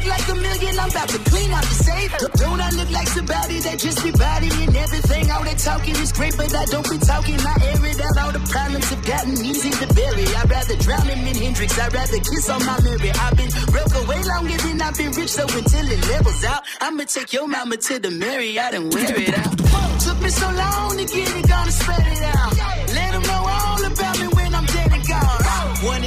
look 0.00 0.18
like 0.18 0.28
a 0.28 0.34
million? 0.34 0.78
I'm 0.78 0.90
about 0.90 1.08
to 1.08 1.18
clean 1.30 1.50
out 1.52 1.64
the 1.64 1.76
safe. 1.84 2.12
Don't 2.36 2.60
I 2.60 2.70
look 2.70 2.90
like 2.90 3.08
somebody 3.08 3.58
that 3.60 3.78
just 3.78 4.02
be 4.02 4.10
bodying 4.12 4.76
everything? 4.76 5.30
All 5.30 5.44
that 5.44 5.58
talking 5.58 5.96
is 5.96 6.12
great, 6.12 6.36
but 6.36 6.54
I 6.54 6.64
don't 6.66 6.88
be 6.88 6.98
talking. 6.98 7.38
I 7.40 7.54
air 7.68 7.84
it 7.84 8.00
out. 8.00 8.16
All 8.24 8.32
the 8.32 8.44
problems 8.48 8.88
have 8.90 9.04
gotten 9.04 9.36
easy 9.44 9.70
to 9.70 9.86
bury. 9.94 10.24
I'd 10.36 10.50
rather 10.50 10.76
drown 10.76 11.06
him 11.06 11.26
in 11.26 11.36
Hendrix. 11.36 11.78
I'd 11.78 11.92
rather 11.92 12.18
kiss 12.18 12.48
on 12.48 12.64
my 12.64 12.80
Mary. 12.80 13.10
I've 13.10 13.36
been 13.36 13.50
broke 13.70 13.94
away 13.94 14.22
longer 14.24 14.56
than 14.56 14.80
I've 14.80 14.96
been 14.96 15.12
rich, 15.12 15.30
so 15.30 15.44
until 15.44 15.86
it 15.90 16.00
levels 16.08 16.44
out, 16.44 16.62
I'ma 16.80 17.04
take 17.04 17.32
your 17.32 17.46
mama 17.46 17.76
to 17.76 17.98
the 17.98 18.10
Marriott 18.10 18.74
and 18.74 18.92
wear 18.92 19.14
it 19.16 19.36
out. 19.38 19.56
Took 20.00 20.20
me 20.22 20.30
so 20.30 20.48
long 20.50 20.96
to 20.96 21.04
get 21.04 21.28
it, 21.28 21.48
gonna 21.48 21.72
spread 21.72 22.06
it 22.06 22.22
out. 22.22 22.52
Let 22.94 23.12
them 23.12 23.22
know 23.22 23.42
all 23.44 23.84
about 23.84 24.18
me 24.18 24.26
when 24.28 24.54
I'm 24.54 24.66
dead 24.66 24.92
and 24.92 25.06
gone. 25.06 25.40
One 25.84 26.04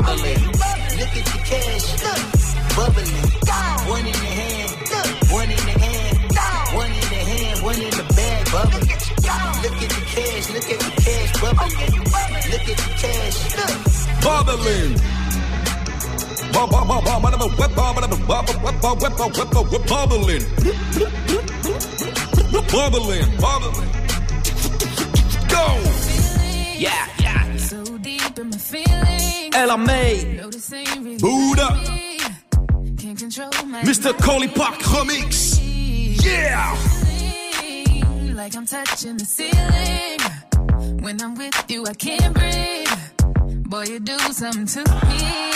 the 0.00 0.06
cash, 0.06 0.10
bubbling. 0.16 0.44
Look 0.98 1.14
at 1.16 1.24
the 1.24 1.38
cash, 1.44 1.86
bubbling. 2.76 3.14
One 3.88 4.06
in 4.06 4.12
the 4.12 4.18
hand, 4.18 4.70
one 5.30 5.50
in 5.50 5.56
the 5.56 5.78
hand, 5.78 6.18
one 6.74 6.92
in 6.92 7.00
the 7.00 7.06
hand, 7.30 7.62
one 7.62 7.80
in 7.80 7.90
the 7.90 8.04
bag, 8.14 8.50
bubbling. 8.52 8.88
Look 9.62 9.82
at 9.82 9.90
the 9.90 10.00
cash, 10.06 10.50
look 10.50 10.70
at 10.70 10.78
the 10.80 10.90
cash, 11.02 11.32
bubbling. 11.40 11.92
Look 12.50 12.68
at 12.68 12.76
the 12.76 12.90
cash, 13.00 13.38
bubbling. 14.22 14.96
Bubbling. 18.26 20.44
Bubbling. 22.70 23.28
Bubbling. 23.40 23.88
Go. 25.48 25.64
Yeah, 26.78 27.06
yeah. 27.18 27.39
Ella 29.54 29.76
Mai. 29.76 30.36
Know 30.36 30.50
this 30.50 30.72
ain't 30.72 30.96
really 30.98 31.18
Buddha. 31.18 31.74
me. 31.74 32.18
Can't 32.96 33.18
control 33.18 33.50
my 33.66 33.82
Mr. 33.82 34.12
Coley 34.20 34.48
Park 34.48 34.78
Remix. 34.80 35.58
Yeah. 36.24 36.76
Like 38.34 38.56
I'm 38.56 38.66
touching 38.66 39.16
the 39.16 39.24
ceiling. 39.24 41.00
When 41.02 41.20
I'm 41.20 41.34
with 41.34 41.64
you, 41.68 41.84
I 41.86 41.94
can't 41.94 42.34
breathe. 42.34 43.66
Boy, 43.68 43.84
you 43.84 44.00
do 44.00 44.18
something 44.18 44.66
to 44.66 44.80
me. 45.06 45.49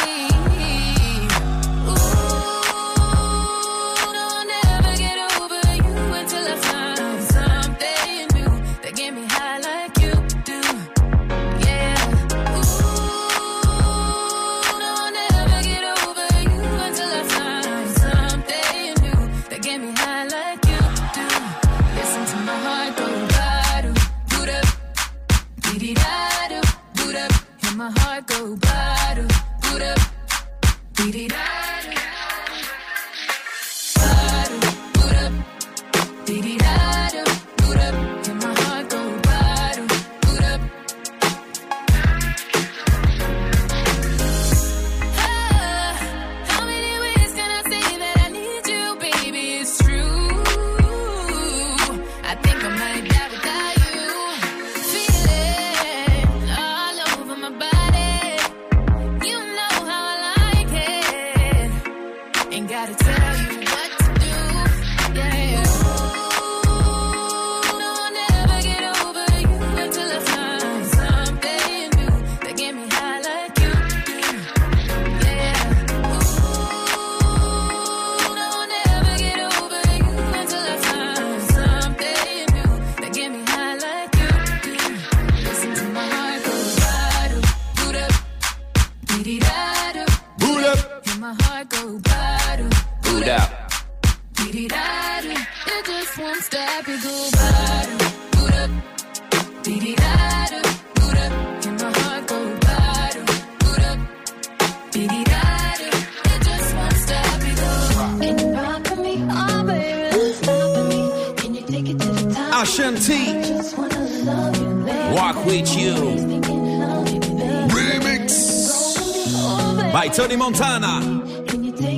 Tony 120.14 120.36
Montana. 120.36 121.00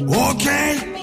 Okay. 0.08 0.96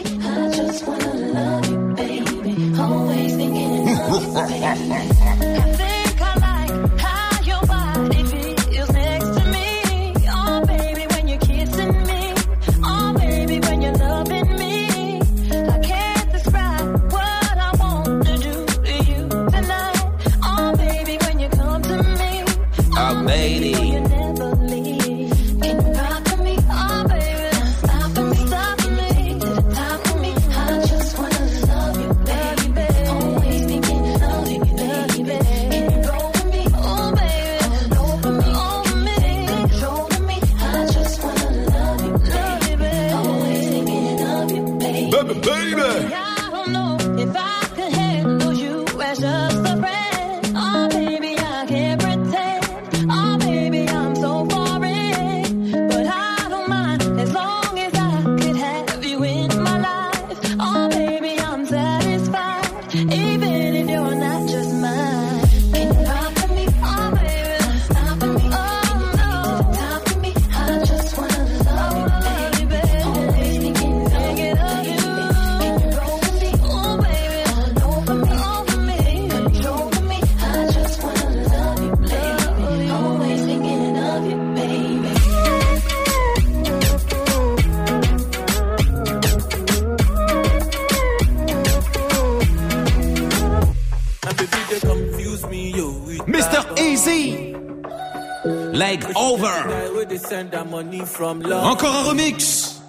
Encore 101.19 101.95
un 101.95 102.03
remix. 102.03 102.81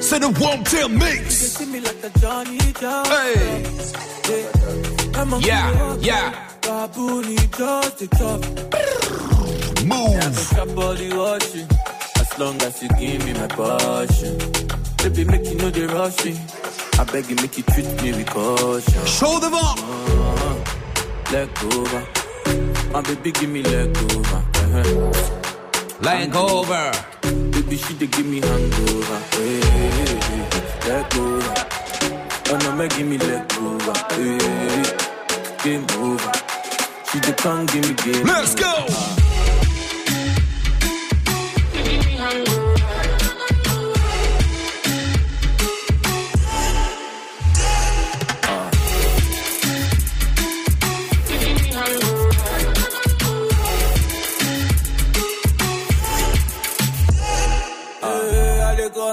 C'est 0.00 0.18
le 0.18 0.26
One 0.26 0.62
Mix. 0.92 1.58
Hey. 3.10 3.62
Yeah. 5.40 5.96
Yeah. 6.00 6.32
Move. 9.84 10.18
As 12.18 12.38
long 12.38 12.62
as 12.62 12.82
you 12.82 12.88
give 12.98 13.24
me 13.24 13.32
my 13.32 13.46
passion. 13.48 14.38
Baby, 14.98 15.24
make 15.24 15.46
you 15.46 15.56
know 15.56 15.70
they 15.70 15.86
rush 15.86 16.24
me. 16.24 16.36
I 16.98 17.04
beg 17.04 17.28
you, 17.28 17.36
make 17.36 17.56
you 17.56 17.62
treat 17.64 18.02
me 18.02 18.12
with 18.12 18.26
caution. 18.26 19.06
Show 19.06 19.38
devant. 19.38 19.78
Uh, 19.78 21.32
leg 21.32 21.48
over. 21.64 22.06
My 22.92 23.02
baby, 23.02 23.32
give 23.32 23.50
me 23.50 23.62
leg 23.62 23.96
over. 23.96 24.44
Uh-huh. 24.54 25.12
Leg 26.00 26.34
over. 26.34 27.15
Baby, 27.66 27.76
she 27.78 27.94
dey 27.94 28.06
give 28.06 28.26
me 28.26 28.40
hangover. 28.40 29.18
Eh, 29.32 29.40
eh, 29.42 29.60
eh, 29.60 30.06
hey, 30.06 30.18
hey, 30.22 30.46
hey. 30.52 30.88
Leg 30.88 31.16
over. 31.16 31.54
Oh 32.48 32.58
no, 32.62 32.76
make 32.76 32.94
give 32.96 33.06
me 33.08 33.18
leg 33.18 33.52
over. 33.58 33.92
Hey, 34.14 34.38
hey, 34.38 34.68
hey. 34.68 35.56
Game 35.64 35.86
over. 35.98 36.32
She 37.10 37.18
dey 37.18 37.32
come 37.32 37.66
give 37.66 37.82
me 37.88 37.94
game. 38.04 38.24
Let's 38.24 38.54
go. 38.54 39.25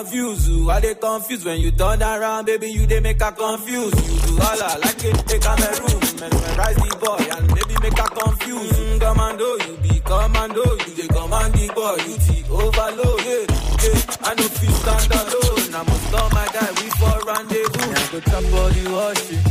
Confuse 0.07 0.49
you. 0.49 0.69
I 0.69 0.81
dey 0.81 0.95
confuse 0.95 1.45
when 1.45 1.59
you 1.61 1.71
turn 1.71 2.01
around, 2.03 2.45
baby. 2.45 2.67
You 2.67 2.85
they 2.85 2.99
make 2.99 3.21
her 3.21 3.31
confuse. 3.31 3.93
You 3.95 4.27
do 4.27 4.33
all 4.43 4.61
I 4.63 4.75
like 4.83 5.03
it, 5.03 5.15
take 5.27 5.41
Cameroon. 5.41 5.99
Mesmerize 6.19 6.75
the 6.75 6.97
boy 6.99 7.23
and 7.31 7.47
baby 7.55 7.75
make 7.81 7.97
her 7.97 8.09
confuse. 8.11 8.71
Mm, 8.71 8.99
commando, 8.99 9.47
you 9.63 9.77
be 9.81 9.99
commando. 10.03 10.63
You 10.87 10.93
dey 10.99 11.07
command 11.07 11.53
the 11.53 11.67
boy, 11.73 11.95
you 12.03 12.15
the 12.19 12.37
overload. 12.51 13.21
Yeah, 13.23 13.47
yeah. 13.47 14.27
I 14.27 14.33
no 14.35 14.43
feel 14.43 14.75
stand 14.83 15.11
alone. 15.15 15.71
I 15.71 15.83
must 15.87 16.11
call 16.11 16.29
my 16.35 16.47
guy, 16.51 16.69
we 16.79 16.87
for 16.99 17.17
rendezvous. 17.23 17.87
Yeah, 17.87 18.03
I 18.03 18.11
go 18.11 18.19
chop 18.27 18.43
body 18.51 18.83
washing. 18.91 19.43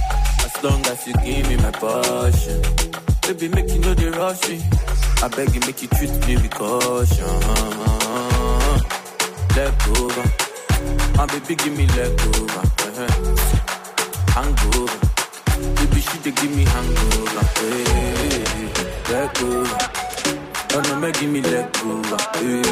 As 0.45 0.55
long 0.63 0.85
as 0.87 1.07
you 1.07 1.15
give 1.25 1.49
me 1.49 1.57
my 1.57 1.73
portion. 1.73 2.61
Baby, 3.23 3.49
make 3.55 3.71
you 3.73 3.79
know 3.81 3.95
they 3.95 4.11
rush 4.11 4.49
me. 4.51 4.61
I 5.23 5.29
beg 5.29 5.55
you, 5.55 5.61
make 5.61 5.81
you 5.81 5.89
treat 5.89 6.13
me 6.27 6.37
with 6.37 6.51
caution 6.51 7.41
Leg 9.57 9.75
over, 9.99 10.25
My 11.17 11.27
baby 11.27 11.55
give 11.57 11.77
me 11.77 11.87
leg 11.89 12.19
over. 12.21 12.63
Eh, 12.85 13.05
eh. 13.05 13.15
Hangover. 14.35 14.99
Baby 15.77 16.01
she 16.01 16.19
dey 16.25 16.33
give 16.33 16.57
me 16.57 16.65
hangover. 16.65 17.45
Eh, 17.61 17.85
hey, 18.53 18.69
leftover. 19.13 19.79
Oh 20.75 20.81
no, 20.89 20.97
me 21.01 21.13
give 21.13 21.31
me 21.31 21.41
leftover. 21.43 22.17
Hey, 22.35 22.63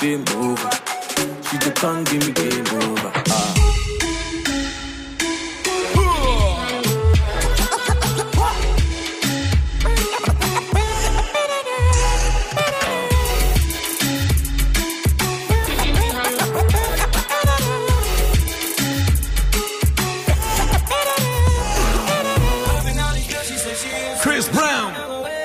game 0.00 0.24
over. 0.36 0.70
She 1.50 1.58
dey 1.58 1.72
come 1.72 2.04
give 2.04 2.26
me 2.26 2.32
game 2.32 2.66
over. 2.82 3.12
Ah. 3.28 3.75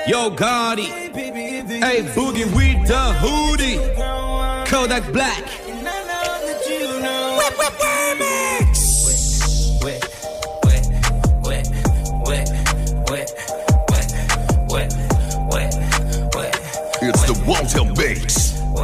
Yo, 0.04 0.30
Gotti. 0.30 0.84
Hey, 0.84 2.02
Boogie 2.14 2.44
with 2.56 2.88
the 2.88 3.12
hoodie. 3.20 3.78
Kodak 4.68 5.12
Black. 5.12 5.44
Whip, 7.38 7.58
whip. 7.58 7.72
Whip. 9.82 10.04
It's 17.04 17.22
the 17.24 17.34
Walter 17.46 17.84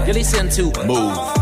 You 0.07 0.13
listen 0.13 0.49
to 0.51 0.73
Move. 0.87 1.38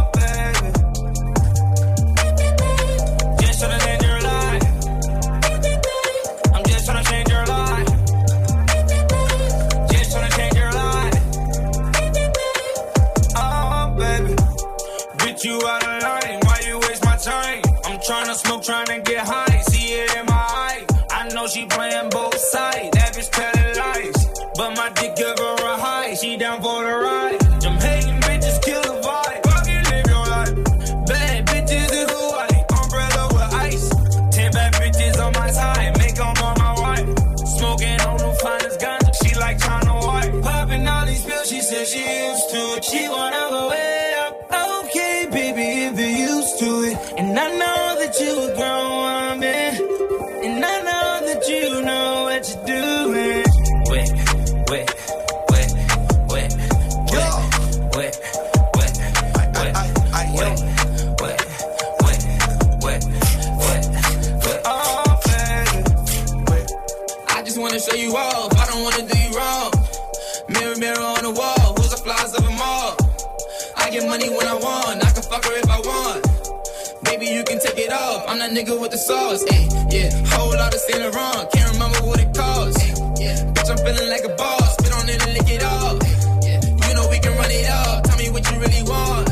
young 78.46 78.56
nigga 78.56 78.80
with 78.80 78.90
the 78.90 78.98
sauce. 78.98 79.44
Ay, 79.50 79.68
yeah, 79.90 80.10
whole 80.30 80.54
lot 80.54 80.74
of 80.74 80.80
Saint 80.80 81.00
Laurent. 81.00 81.50
Can't 81.52 81.72
remember 81.72 81.98
what 82.06 82.20
it 82.20 82.34
cost. 82.34 82.78
Ay, 82.80 82.94
yeah, 83.18 83.36
bitch, 83.52 83.70
I'm 83.70 83.78
feeling 83.78 84.08
like 84.10 84.24
a 84.24 84.34
boss. 84.36 84.74
Spit 84.74 84.92
on 84.92 85.08
it 85.08 85.22
and 85.22 85.32
lick 85.34 85.50
it 85.50 85.62
off. 85.62 85.96
Eh, 86.02 86.48
yeah, 86.48 86.60
you 86.88 86.94
know 86.94 87.08
we 87.08 87.18
can 87.18 87.36
run 87.36 87.50
it 87.50 87.68
up. 87.68 88.04
Tell 88.04 88.18
me 88.18 88.30
what 88.30 88.48
you 88.50 88.58
really 88.58 88.82
want. 88.82 89.30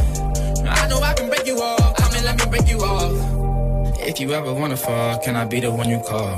I 0.67 0.89
know 0.89 1.01
I 1.01 1.15
can 1.15 1.29
break 1.29 1.47
you 1.47 1.57
off. 1.61 1.97
Come 1.97 2.15
and 2.15 2.25
let 2.25 2.39
me 2.39 2.47
break 2.51 2.69
you 2.69 2.79
off. 2.79 3.13
If 4.01 4.21
you 4.21 4.33
ever 4.33 4.53
wanna 4.53 4.77
fall, 4.77 5.19
can 5.19 5.37
I 5.37 5.45
be 5.45 5.61
the 5.61 5.71
one 5.71 5.89
you 5.89 6.01
call? 6.01 6.35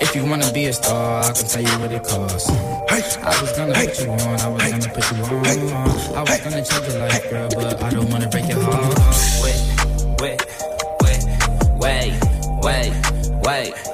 If 0.00 0.14
you 0.14 0.24
wanna 0.24 0.52
be 0.52 0.66
a 0.66 0.72
star, 0.72 1.24
I 1.24 1.32
can 1.32 1.46
tell 1.46 1.62
you 1.62 1.74
what 1.80 1.92
it 1.92 2.04
costs. 2.04 2.48
Hey, 2.88 3.02
I 3.22 3.34
was 3.40 3.52
gonna 3.56 3.74
put 3.74 3.98
you 3.98 4.10
on, 4.10 4.40
I 4.40 4.48
was 4.48 4.62
gonna 4.70 4.94
put 4.94 5.04
you 5.12 5.24
on. 5.24 5.46
I 6.16 6.22
was 6.22 6.40
gonna 6.40 6.64
change 6.64 6.86
your 6.88 7.00
life, 7.00 7.30
girl, 7.30 7.48
but 7.54 7.82
I 7.82 7.90
don't 7.90 8.10
wanna 8.10 8.28
break 8.28 8.48
your 8.48 8.60
heart. 8.60 8.94
Wait, 9.42 9.60
wait. 10.20 10.57
Wait. 13.48 13.87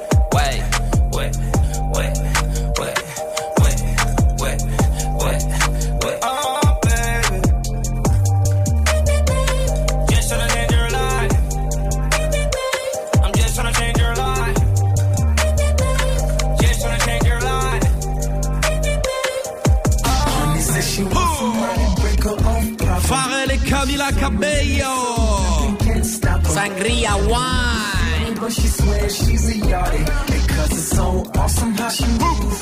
she 28.50 28.66
swears 28.68 29.16
she's 29.16 29.48
a 29.48 29.54
yardie. 29.54 30.04
Because 30.26 30.70
it's 30.72 30.88
so 30.96 31.24
awesome 31.36 31.72
how 31.74 31.88
she 31.88 32.06
moves. 32.06 32.60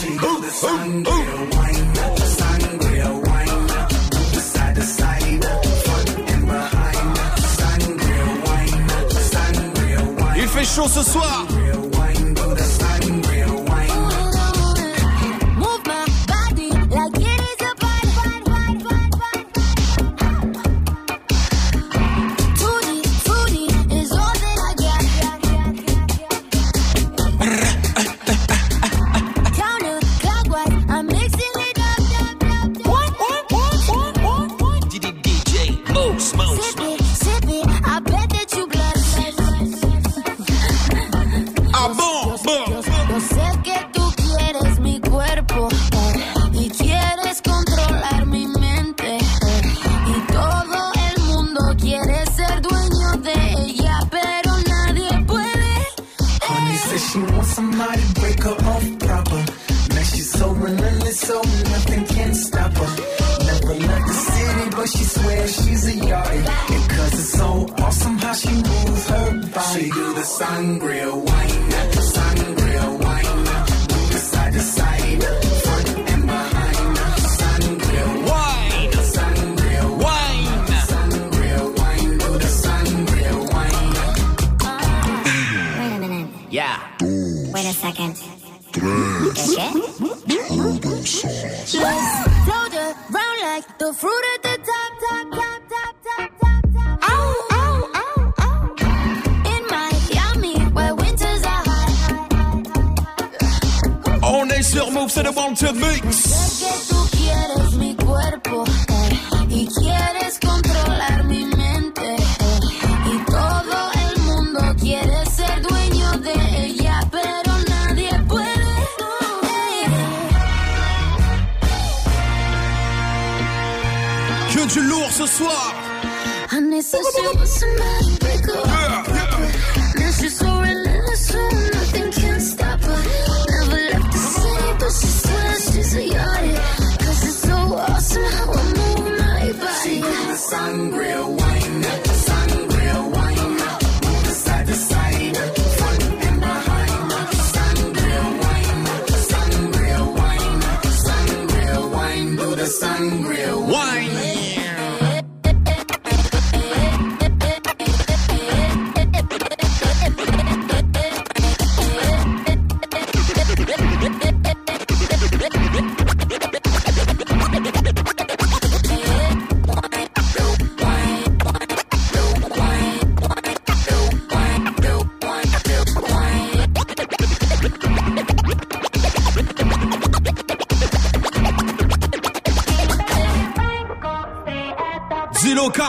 She 0.00 0.10
the 0.38 0.50
sangria 2.38 3.10
wine, 3.26 3.66
and 6.32 6.46
behind, 6.46 7.16
sangria 7.56 8.26
wine, 8.46 8.88
sangria. 9.32 10.36
Il 10.36 10.48
fait 10.48 10.64
chaud 10.64 10.88
ce 10.88 11.02
soir. 11.02 11.57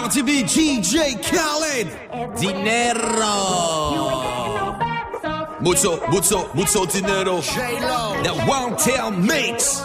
Zillow 0.09 0.21
Cardi 0.21 0.21
B, 0.21 0.43
DJ 0.43 1.21
Khaled, 1.21 1.87
Dinero. 2.39 3.35
Mucho, 5.61 5.99
mucho, 6.09 6.49
mucho 6.53 6.85
dinero. 6.85 7.41
That 7.41 8.45
Wanted 8.47 9.17
Mix. 9.19 9.81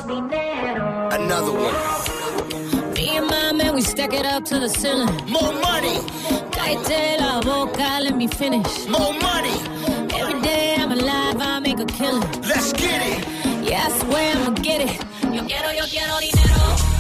Another 1.13 1.53
one. 1.53 2.95
Me 2.95 3.17
and 3.17 3.27
my 3.27 3.53
man, 3.53 3.75
we 3.75 3.83
stack 3.83 4.15
it 4.15 4.25
up 4.25 4.45
to 4.47 4.59
the 4.61 4.69
ceiling. 4.69 5.15
More 5.29 5.53
money. 5.53 5.99
Cállate 6.53 7.19
la 7.19 7.41
boca, 7.41 7.99
let 8.01 8.17
me 8.17 8.29
finish. 8.29 8.87
More 8.89 9.13
money. 9.21 9.59
Every 10.15 10.41
day 10.43 10.77
I'm 10.79 10.93
alive, 10.93 11.37
I 11.41 11.59
make 11.61 11.81
a 11.81 11.87
killing. 11.87 12.23
Let's 12.43 12.73
get 12.73 13.03
it. 13.03 13.69
Yeah, 13.69 13.89
I 13.89 13.99
swear 13.99 14.37
I'ma 14.37 14.51
get 14.63 14.81
it. 14.81 15.01
Yo 15.35 15.45
quiero, 15.45 15.71
yo 15.73 15.85
quiero 15.87 16.19
dinero. 16.21 16.94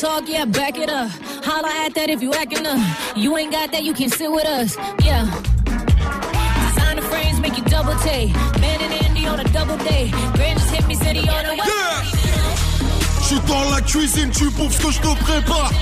Talk, 0.00 0.28
yeah, 0.28 0.44
back 0.44 0.78
it 0.78 0.88
up. 0.88 1.10
Holla 1.42 1.68
at 1.84 1.94
that 1.94 2.08
if 2.08 2.22
you 2.22 2.32
acting 2.32 2.66
up. 2.66 2.78
You 3.16 3.36
ain't 3.36 3.50
got 3.50 3.72
that, 3.72 3.82
you 3.82 3.92
can 3.92 4.08
sit 4.08 4.30
with 4.30 4.46
us. 4.46 4.76
Yeah. 5.04 5.26
Designer 6.68 7.02
frames 7.02 7.40
make 7.40 7.58
you 7.58 7.64
double 7.64 7.94
take. 8.00 8.32
Man 8.60 8.80
and 8.80 8.94
Andy 9.04 9.26
on 9.26 9.40
a 9.40 9.44
double 9.44 9.76
day. 9.78 10.10
Grand 10.34 10.58
just 10.58 10.72
hit 10.72 10.86
me, 10.86 10.94
city 10.94 11.28
on 11.28 11.44
the 11.44 11.50
way. 11.50 11.66
Yeah. 11.66 12.04
Je 13.20 13.34
suis 13.34 13.40
dans 13.40 13.70
la 13.70 13.80
cuisine, 13.80 14.30
tu 14.30 14.50
bouffes 14.50 14.78
ce 14.78 14.86
que 14.86 14.92
je 14.92 15.00
te 15.00 15.14
prépare. 15.24 15.72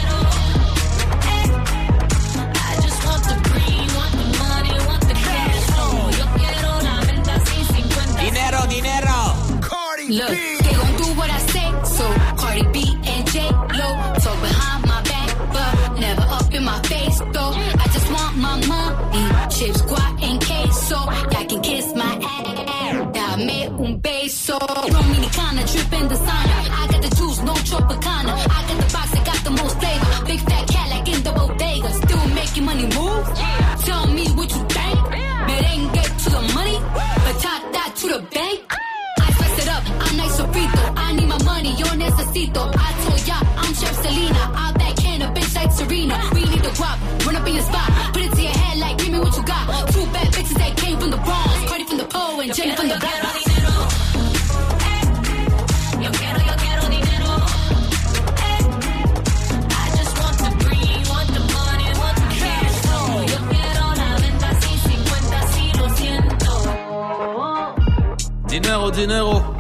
Dinero, 68.97 69.53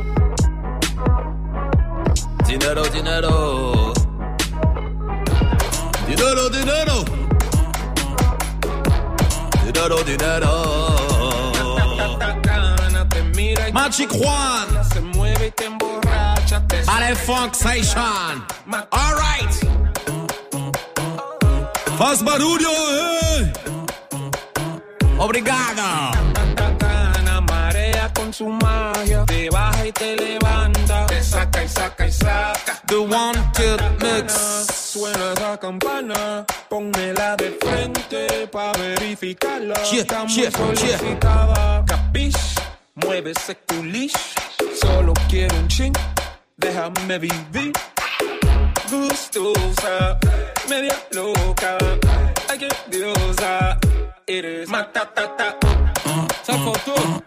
dinero. 2.46 2.82
Dinero, 6.06 6.48
dinero. 6.48 7.04
Dinero, 9.66 10.02
dinero. 10.04 10.64
Dinero. 13.26 13.72
Magic 13.74 14.10
Juan. 14.10 14.66
Se 14.90 15.00
mueve 15.02 15.48
y 15.48 15.50
te 15.50 15.68
Funk 17.26 17.52
Station. 17.52 18.42
Alright. 18.90 19.52
Faz 21.98 22.22
barulho, 22.22 22.70
eh. 22.70 23.52
Obrigado. 25.18 26.15
Te 29.26 29.50
baja 29.50 29.86
y 29.86 29.92
te 29.92 30.16
levanta, 30.16 31.06
te 31.06 31.22
saca 31.22 31.62
y 31.64 31.68
saca 31.68 32.06
y 32.06 32.12
saca. 32.12 32.82
The 32.86 32.98
Wanted 32.98 33.80
Mix. 34.00 34.32
Suena 34.92 35.32
esa 35.34 35.58
campana, 35.58 36.44
pónmela 36.68 37.36
de 37.36 37.58
frente 37.60 38.46
pa 38.50 38.72
verificarla. 38.72 39.74
Yeah, 39.90 40.00
Está 40.02 40.24
muy 40.24 40.34
yeah, 40.34 40.50
yeah. 40.50 40.98
solicitada. 40.98 41.84
Capish, 41.86 42.36
mueve 42.94 43.32
ese 43.32 43.56
culish. 43.66 44.14
Solo 44.80 45.12
quiero 45.28 45.56
un 45.56 45.68
chin, 45.68 45.92
déjame 46.56 47.18
vivir. 47.18 47.72
Gustosa, 48.90 50.18
media 50.68 50.96
loca. 51.12 51.76
Ay, 52.48 52.58
qué 52.58 52.68
diosa. 52.90 53.78
Eres 54.26 54.68
matatata. 54.68 55.56
Faltou? 56.44 56.74
Faltou 56.74 56.94
uma 57.04 57.22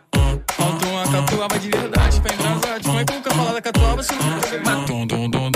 catuaba 1.12 1.60
de 1.60 1.70
verdade 1.70 2.22
pra 2.22 2.34
embrasar. 2.34 2.78
Tipo, 2.78 2.84
como 2.84 3.00
é 3.00 3.06
que 3.06 3.14
nunca 3.14 3.32
falar 3.32 3.54
da 3.54 3.62
catuaba 3.62 4.04
se 4.04 4.14
não... 4.16 4.86
Dum, 4.86 5.08
dum, 5.08 5.30
dum, 5.30 5.52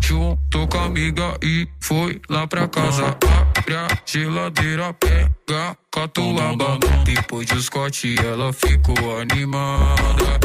juntou 0.00 0.68
com 0.68 0.78
a 0.78 0.84
amiga 0.84 1.36
e 1.42 1.68
foi 1.80 2.20
lá 2.28 2.46
pra 2.46 2.68
casa. 2.68 3.16
Abre 3.56 3.76
a 3.76 3.88
geladeira, 4.04 4.94
pega 4.94 5.76
catuaba. 5.90 6.78
Depois 7.04 7.46
do 7.46 7.60
Scott 7.60 8.16
ela 8.18 8.52
ficou 8.52 9.20
animada. 9.20 10.38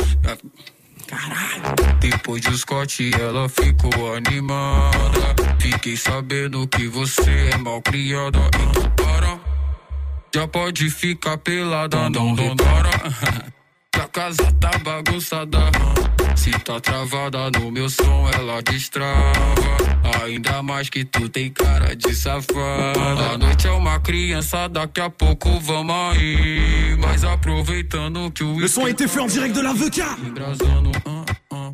Depois 2.00 2.42
do 2.42 2.58
Scott, 2.58 3.12
ela 3.20 3.48
ficou 3.50 4.16
animada. 4.16 5.36
Fiquei 5.60 5.96
sabendo 5.96 6.68
que 6.68 6.88
você 6.88 7.50
é 7.54 7.58
mal 7.58 7.82
criada. 7.82 8.40
Então 8.60 8.90
para, 8.92 9.40
já 10.34 10.48
pode 10.48 10.90
ficar 10.90 11.38
pelada, 11.38 12.10
não 12.10 12.34
repara. 12.34 12.90
Que 13.92 14.00
a 14.00 14.08
casa 14.08 14.52
tá 14.60 14.72
bagunçada. 14.80 15.60
Se 16.36 16.52
tá 16.52 16.80
travada 16.80 17.52
no 17.52 17.72
meu 17.72 17.90
som, 17.90 18.30
ela 18.34 18.62
destrava. 18.62 19.32
Ainda 20.24 20.62
mais 20.62 20.90
que 20.90 21.06
tu 21.06 21.30
tem 21.30 21.50
cara 21.52 21.96
de 21.96 22.14
safada. 22.16 23.32
A 23.34 23.38
noite 23.38 23.68
é 23.68 23.72
uma 23.72 24.00
criança, 24.00 24.68
daqui 24.68 25.02
a 25.02 25.10
pouco 25.10 25.60
vamos 25.60 25.96
aí. 26.16 26.98
Mas 27.00 27.24
aproveitando 27.24 28.32
que 28.32 28.44
o. 28.44 28.60
Le 28.60 28.68
son 28.68 28.86
a 28.86 28.90
été 28.90 29.08
fait 29.08 29.22
en 29.22 29.28
direct 29.28 29.56
de 29.56 29.62
la 29.62 29.74
VK. 29.74 30.00
Embrasando, 30.26 30.92
ah, 31.06 31.26
ah, 31.52 31.72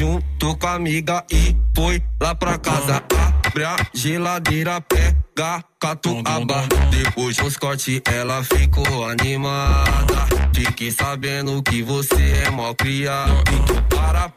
Junto 0.00 0.56
com 0.56 0.66
a 0.66 0.76
amiga 0.76 1.22
e 1.30 1.54
foi 1.76 2.02
lá 2.18 2.34
pra 2.34 2.56
casa. 2.56 3.04
Abre 3.46 3.64
a 3.64 3.76
geladeira, 3.92 4.80
pega 4.80 5.62
catuaba. 5.78 6.66
Depois 6.90 7.36
do 7.36 7.50
Scott, 7.50 8.02
ela 8.06 8.42
ficou 8.42 9.04
animada. 9.06 10.26
Fiquei 10.54 10.90
sabendo 10.90 11.62
que 11.62 11.82
você 11.82 12.44
é 12.46 12.50
mó 12.50 12.72
criado. 12.72 13.44
Para, 13.90 14.32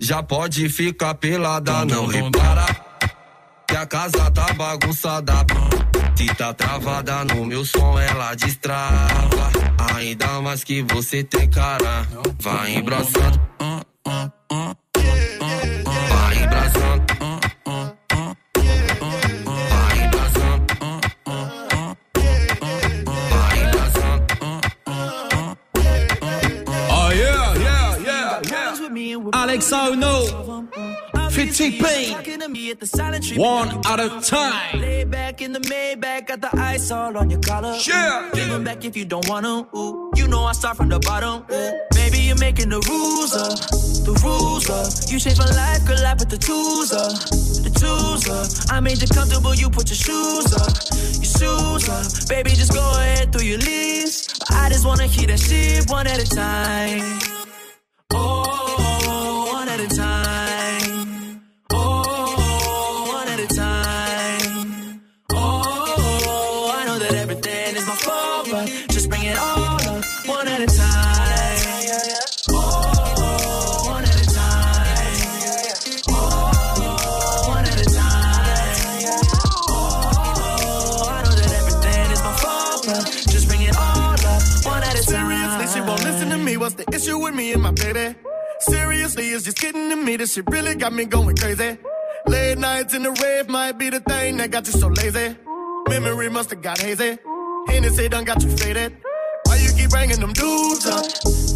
já 0.00 0.20
pode 0.20 0.68
ficar 0.68 1.14
pelada, 1.14 1.84
não 1.84 2.08
repara. 2.08 2.66
Que 3.68 3.76
a 3.76 3.86
casa 3.86 4.32
tá 4.32 4.52
bagunçada. 4.52 5.46
Se 6.16 6.26
tá 6.34 6.52
travada 6.52 7.24
no 7.26 7.46
meu 7.46 7.64
som, 7.64 8.00
ela 8.00 8.34
destrava. 8.34 9.52
Ainda 9.94 10.40
mais 10.40 10.64
que 10.64 10.82
você 10.82 11.22
tem 11.22 11.48
cara. 11.48 12.04
Vai 12.40 12.74
embraçando. 12.74 13.40
Vai 14.52 14.81
50 31.52 33.36
One 33.36 33.68
at 33.86 34.00
a 34.00 34.08
time. 34.20 34.80
Lay 34.80 35.04
back 35.04 35.42
in 35.42 35.52
the 35.52 35.60
Maybach, 35.60 36.26
got 36.26 36.40
the 36.40 36.50
ice 36.58 36.90
all 36.90 37.16
on 37.16 37.28
your 37.30 37.40
collar. 37.40 37.76
Yeah. 37.86 38.30
Give 38.32 38.50
'em 38.50 38.64
back 38.64 38.84
if 38.84 38.96
you 38.96 39.04
don't 39.04 39.28
want 39.28 39.44
'em. 39.46 39.66
Ooh. 39.78 40.10
You 40.16 40.28
know 40.28 40.44
I 40.44 40.52
start 40.52 40.76
from 40.78 40.88
the 40.88 40.98
bottom. 40.98 41.44
Ooh. 41.52 41.72
Maybe 41.94 42.18
you're 42.20 42.38
making 42.38 42.70
the 42.70 42.80
rules 42.88 43.34
up, 43.34 43.52
the 44.06 44.14
rules 44.24 44.70
up. 44.70 44.88
You 45.10 45.18
say 45.18 45.34
for 45.34 45.46
life, 45.54 45.84
the 46.32 46.38
tools 46.38 46.92
up, 46.92 47.12
the 47.66 47.70
tools 47.82 48.28
up. 48.28 48.72
I 48.74 48.80
made 48.80 49.00
you 49.02 49.08
comfortable, 49.08 49.54
you 49.54 49.68
put 49.68 49.90
your 49.90 49.96
shoes 50.06 50.52
up, 50.54 50.72
your 51.20 51.32
shoes 51.36 51.88
up. 51.88 52.28
Baby, 52.28 52.50
just 52.50 52.72
go 52.72 52.84
ahead 52.96 53.32
through 53.32 53.46
your 53.46 53.58
list. 53.58 54.42
I 54.50 54.70
just 54.70 54.86
wanna 54.86 55.06
hear 55.06 55.26
that 55.26 55.40
shit 55.40 55.90
one 55.90 56.06
at 56.06 56.18
a 56.18 56.26
time. 56.26 57.31
What's 86.72 86.84
the 86.86 86.96
issue 86.96 87.18
with 87.18 87.34
me 87.34 87.52
and 87.52 87.60
my 87.60 87.70
baby? 87.70 88.16
Seriously, 88.60 89.28
it's 89.28 89.44
just 89.44 89.58
getting 89.58 89.90
to 89.90 89.96
me. 89.96 90.16
This 90.16 90.32
shit 90.32 90.48
really 90.48 90.74
got 90.74 90.94
me 90.94 91.04
going 91.04 91.36
crazy. 91.36 91.76
Late 92.26 92.56
nights 92.56 92.94
in 92.94 93.02
the 93.02 93.12
rave 93.12 93.50
might 93.50 93.72
be 93.72 93.90
the 93.90 94.00
thing 94.00 94.38
that 94.38 94.50
got 94.50 94.66
you 94.66 94.72
so 94.72 94.88
lazy. 94.88 95.36
Memory 95.90 96.30
must 96.30 96.48
have 96.48 96.62
got 96.62 96.78
hazy. 96.78 97.18
Hennessy 97.68 98.08
done 98.08 98.24
got 98.24 98.42
you 98.42 98.48
faded. 98.56 98.96
Why 99.44 99.56
you 99.56 99.70
keep 99.76 99.90
bringing 99.90 100.18
them 100.18 100.32
dudes 100.32 100.86
up? 100.86 101.04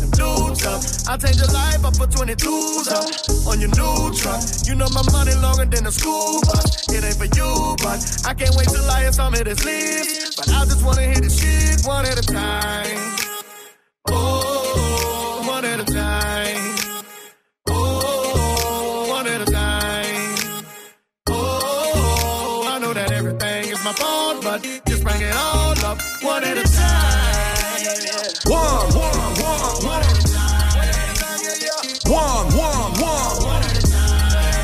Them 0.05 0.11
dudes 0.11 0.67
up. 0.67 0.85
I 1.09 1.17
change 1.17 1.39
your 1.39 1.49
life, 1.49 1.81
I 1.83 1.91
put 1.97 2.11
22s 2.11 2.93
up 2.93 3.49
on 3.49 3.59
your 3.59 3.73
new 3.73 4.13
truck. 4.21 4.43
You 4.69 4.75
know 4.75 4.89
my 4.93 5.01
money 5.13 5.35
longer 5.41 5.65
than 5.65 5.87
a 5.87 5.93
school 5.93 6.43
bus. 6.43 6.93
It 6.93 7.03
ain't 7.03 7.17
for 7.17 7.25
you, 7.25 7.77
but 7.81 8.05
I 8.29 8.35
can't 8.35 8.55
wait 8.55 8.69
till 8.69 8.85
I 8.85 9.01
hear 9.01 9.13
some 9.13 9.33
of 9.33 9.45
this 9.45 9.65
list. 9.65 10.37
But 10.37 10.51
I 10.51 10.65
just 10.67 10.85
wanna 10.85 11.09
hit 11.09 11.25
the 11.25 11.31
shit 11.31 11.87
one 11.87 12.05
at 12.05 12.19
a 12.19 12.27
time. 12.27 13.17
Oh, 14.09 14.56
but 24.43 24.63
just 24.87 25.03
bring 25.03 25.21
it 25.21 25.35
all 25.35 25.73
up 25.85 25.99
one 26.23 26.45
at 26.45 26.59
a 26.59 26.65
time. 26.65 27.57
One, 28.47 28.95
one, 28.95 29.35
one, 29.43 29.85
one. 29.85 30.05
One, 32.07 32.47
one, 32.57 32.93
one. 33.01 33.37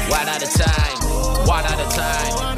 One 0.08 0.28
at 0.28 0.42
a 0.42 0.46
time. 0.46 0.96
One 1.46 1.64
at 1.64 1.80
a 1.80 1.88
time. 1.96 2.52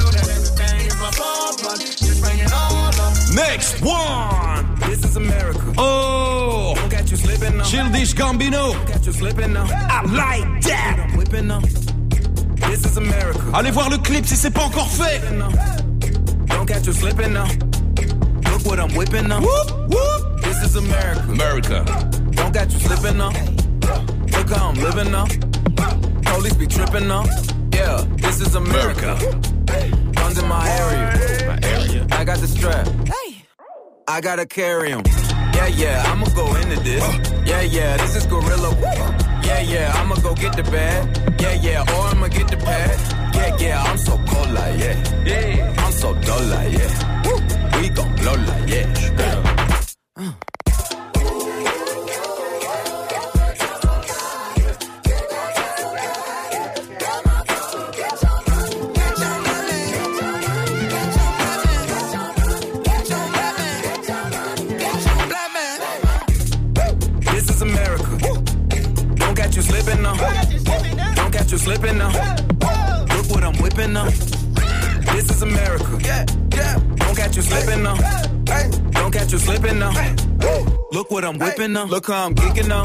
Next 3.34 3.80
one. 3.82 4.78
This 4.80 5.04
is 5.04 5.16
America. 5.16 5.72
Oh. 5.78 6.74
Don't 6.90 7.10
you 7.10 7.16
slipping 7.16 7.56
now. 7.58 7.64
Childish 7.64 8.14
Gambino. 8.14 8.72
Don't 8.72 8.86
catch 8.86 9.06
you 9.06 9.12
slipping 9.12 9.52
now. 9.52 9.66
I 9.70 10.02
like 10.04 10.62
that. 10.62 11.06
I'm 11.08 11.16
whipping 11.16 11.48
now. 11.48 11.60
This 12.68 12.84
is 12.84 12.96
America. 12.96 13.40
Allez 13.52 13.70
voir 13.70 13.90
le 13.90 13.98
clip 13.98 14.26
si 14.26 14.36
c'est 14.36 14.50
pas 14.50 14.64
encore 14.64 14.88
fait. 14.88 15.20
Don't 16.64 16.76
catch 16.76 16.86
you 16.86 16.94
slipping 16.94 17.34
now. 17.34 17.44
Look 17.44 18.64
what 18.64 18.80
I'm 18.80 18.94
whipping 18.94 19.28
now. 19.28 19.42
Whoop, 19.42 19.70
whoop. 19.90 20.40
This 20.40 20.62
is 20.62 20.76
America. 20.76 21.20
America. 21.28 21.84
Don't 22.30 22.54
catch 22.54 22.72
you 22.72 22.78
slipping 22.78 23.18
now. 23.18 23.28
Look 23.28 24.48
how 24.48 24.70
I'm 24.70 24.76
living 24.76 25.12
now. 25.12 25.26
Police 26.22 26.54
be 26.54 26.66
tripping 26.66 27.06
now. 27.06 27.24
Yeah, 27.70 28.06
this 28.16 28.40
is 28.40 28.54
America. 28.54 29.14
Guns 30.14 30.38
in 30.38 30.48
my 30.48 30.66
area. 30.80 31.48
My 31.48 31.58
area. 31.68 32.06
I 32.10 32.24
got 32.24 32.38
the 32.38 32.48
strap. 32.48 32.88
I 34.08 34.22
gotta 34.22 34.46
carry 34.46 34.90
'em. 34.92 35.02
Yeah, 35.52 35.66
yeah, 35.66 36.02
I'ma 36.06 36.28
go 36.34 36.46
into 36.54 36.80
this. 36.80 37.04
Yeah, 37.44 37.60
yeah, 37.60 37.98
this 37.98 38.16
is 38.16 38.24
Gorilla. 38.24 38.74
Yeah, 39.44 39.60
yeah, 39.60 39.92
I'ma 39.96 40.14
go 40.14 40.34
get 40.34 40.56
the 40.56 40.62
bag. 40.62 41.04
Yeah, 41.38 41.60
yeah, 41.60 41.94
or 41.94 42.06
I'ma 42.06 42.28
get 42.28 42.48
the 42.48 42.56
pad. 42.56 43.23
Yeah, 43.34 43.56
yeah, 43.58 43.82
I'm 43.82 43.98
so 43.98 44.16
cold 44.28 44.50
like, 44.52 44.78
yeah. 44.80 45.24
Yeah, 45.26 45.74
I'm 45.78 45.92
so 45.92 46.14
dull 46.14 46.42
like, 46.44 46.72
yeah. 46.72 47.80
We 47.80 47.88
gon' 47.88 48.14
blow 48.16 48.34
like, 48.34 48.68
yeah. 48.68 48.86
This 67.32 67.50
is 67.50 67.62
America. 67.62 68.18
Don't 69.16 69.36
catch 69.36 69.56
you 69.56 69.62
slipping 69.62 70.02
now. 70.02 70.14
Don't 71.14 71.32
catch 71.32 71.52
you 71.52 71.58
slipping 71.58 71.98
now. 71.98 72.43
What 73.74 73.90
now. 73.90 74.04
This 74.04 75.30
is 75.30 75.42
America. 75.42 75.98
Yeah, 76.00 76.24
yeah. 76.54 76.78
Don't 76.94 77.16
catch 77.16 77.34
you 77.34 77.42
slipping 77.42 77.82
now. 77.82 77.96
Don't 78.92 79.10
catch 79.10 79.32
you 79.32 79.38
slipping 79.38 79.80
now. 79.80 79.92
Look 80.92 81.10
what 81.10 81.24
I'm 81.24 81.38
whipping 81.38 81.72
now. 81.72 81.86
Look 81.86 82.06
how 82.06 82.26
I'm 82.26 82.36
geeking 82.36 82.68
now. 82.68 82.84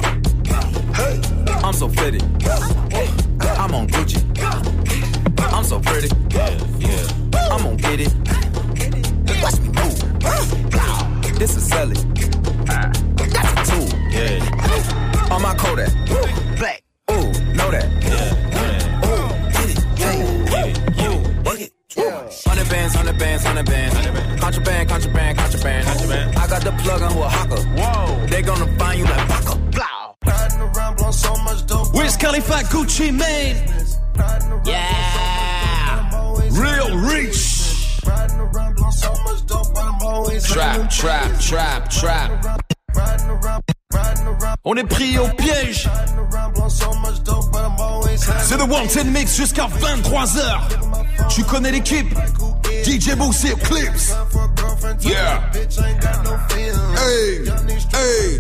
I'm 1.64 1.74
so 1.74 1.90
fitted. 1.90 2.24
I'm 3.60 3.76
on 3.76 3.88
Gucci. 3.88 4.20
I'm 5.54 5.64
so 5.64 5.80
pretty. 5.80 6.08
Yeah, 6.32 6.58
yeah. 6.80 7.08
I'm 7.52 7.62
gonna 7.62 7.76
get 7.76 8.00
it. 8.00 8.14
Watch 9.44 9.60
me 9.60 9.70
move. 9.70 11.38
This 11.38 11.56
is 11.56 11.68
Sally. 11.68 11.96
That's 12.66 13.54
a 13.54 13.72
tool. 13.72 14.00
Yeah. 14.10 15.30
On 15.32 15.42
my 15.42 15.54
Kodak. 15.56 16.29
Hundred 23.60 23.92
bands. 23.94 24.42
Contraband, 24.42 24.90
contraband, 24.90 25.38
contraband. 25.38 26.36
I 26.38 26.48
got 26.48 26.62
the 26.64 26.72
plug 26.84 27.02
on 27.02 27.12
who 27.12 27.22
a 27.22 27.30
hawker. 27.30 27.62
Whoa. 27.62 28.26
They 28.28 28.42
gonna 28.42 28.68
find 28.78 29.00
you 29.00 29.06
like. 29.06 29.30
Wiz 31.94 32.18
Khalifa, 32.18 32.64
Gucci 32.70 33.12
Mane. 33.12 33.58
Yeah. 34.66 36.10
Real 36.52 36.98
Reach. 36.98 38.02
Riding 38.06 38.40
around, 38.40 38.76
blowing 38.76 38.92
so 38.92 39.14
much 39.24 39.46
dope, 39.46 39.74
but 39.74 39.84
I'm 39.84 40.02
always 40.02 40.46
Trap, 40.46 40.90
trap, 40.90 41.40
trap, 41.40 41.90
trap. 41.90 42.32
On 44.66 44.76
est 44.76 44.84
pris 44.84 45.18
au 45.18 45.28
piège. 45.30 45.90
C'est 48.40 48.58
le 48.58 48.64
Wanted 48.64 49.08
Mix 49.08 49.36
jusqu'à 49.36 49.68
23h. 49.68 51.30
Tu 51.30 51.44
connais 51.44 51.72
l'équipe. 51.72 52.14
DJ 52.84 53.12
et 53.12 53.64
Clips. 53.64 54.14
Yeah. 55.02 55.52
Hey, 55.52 57.46
hey. 57.92 58.40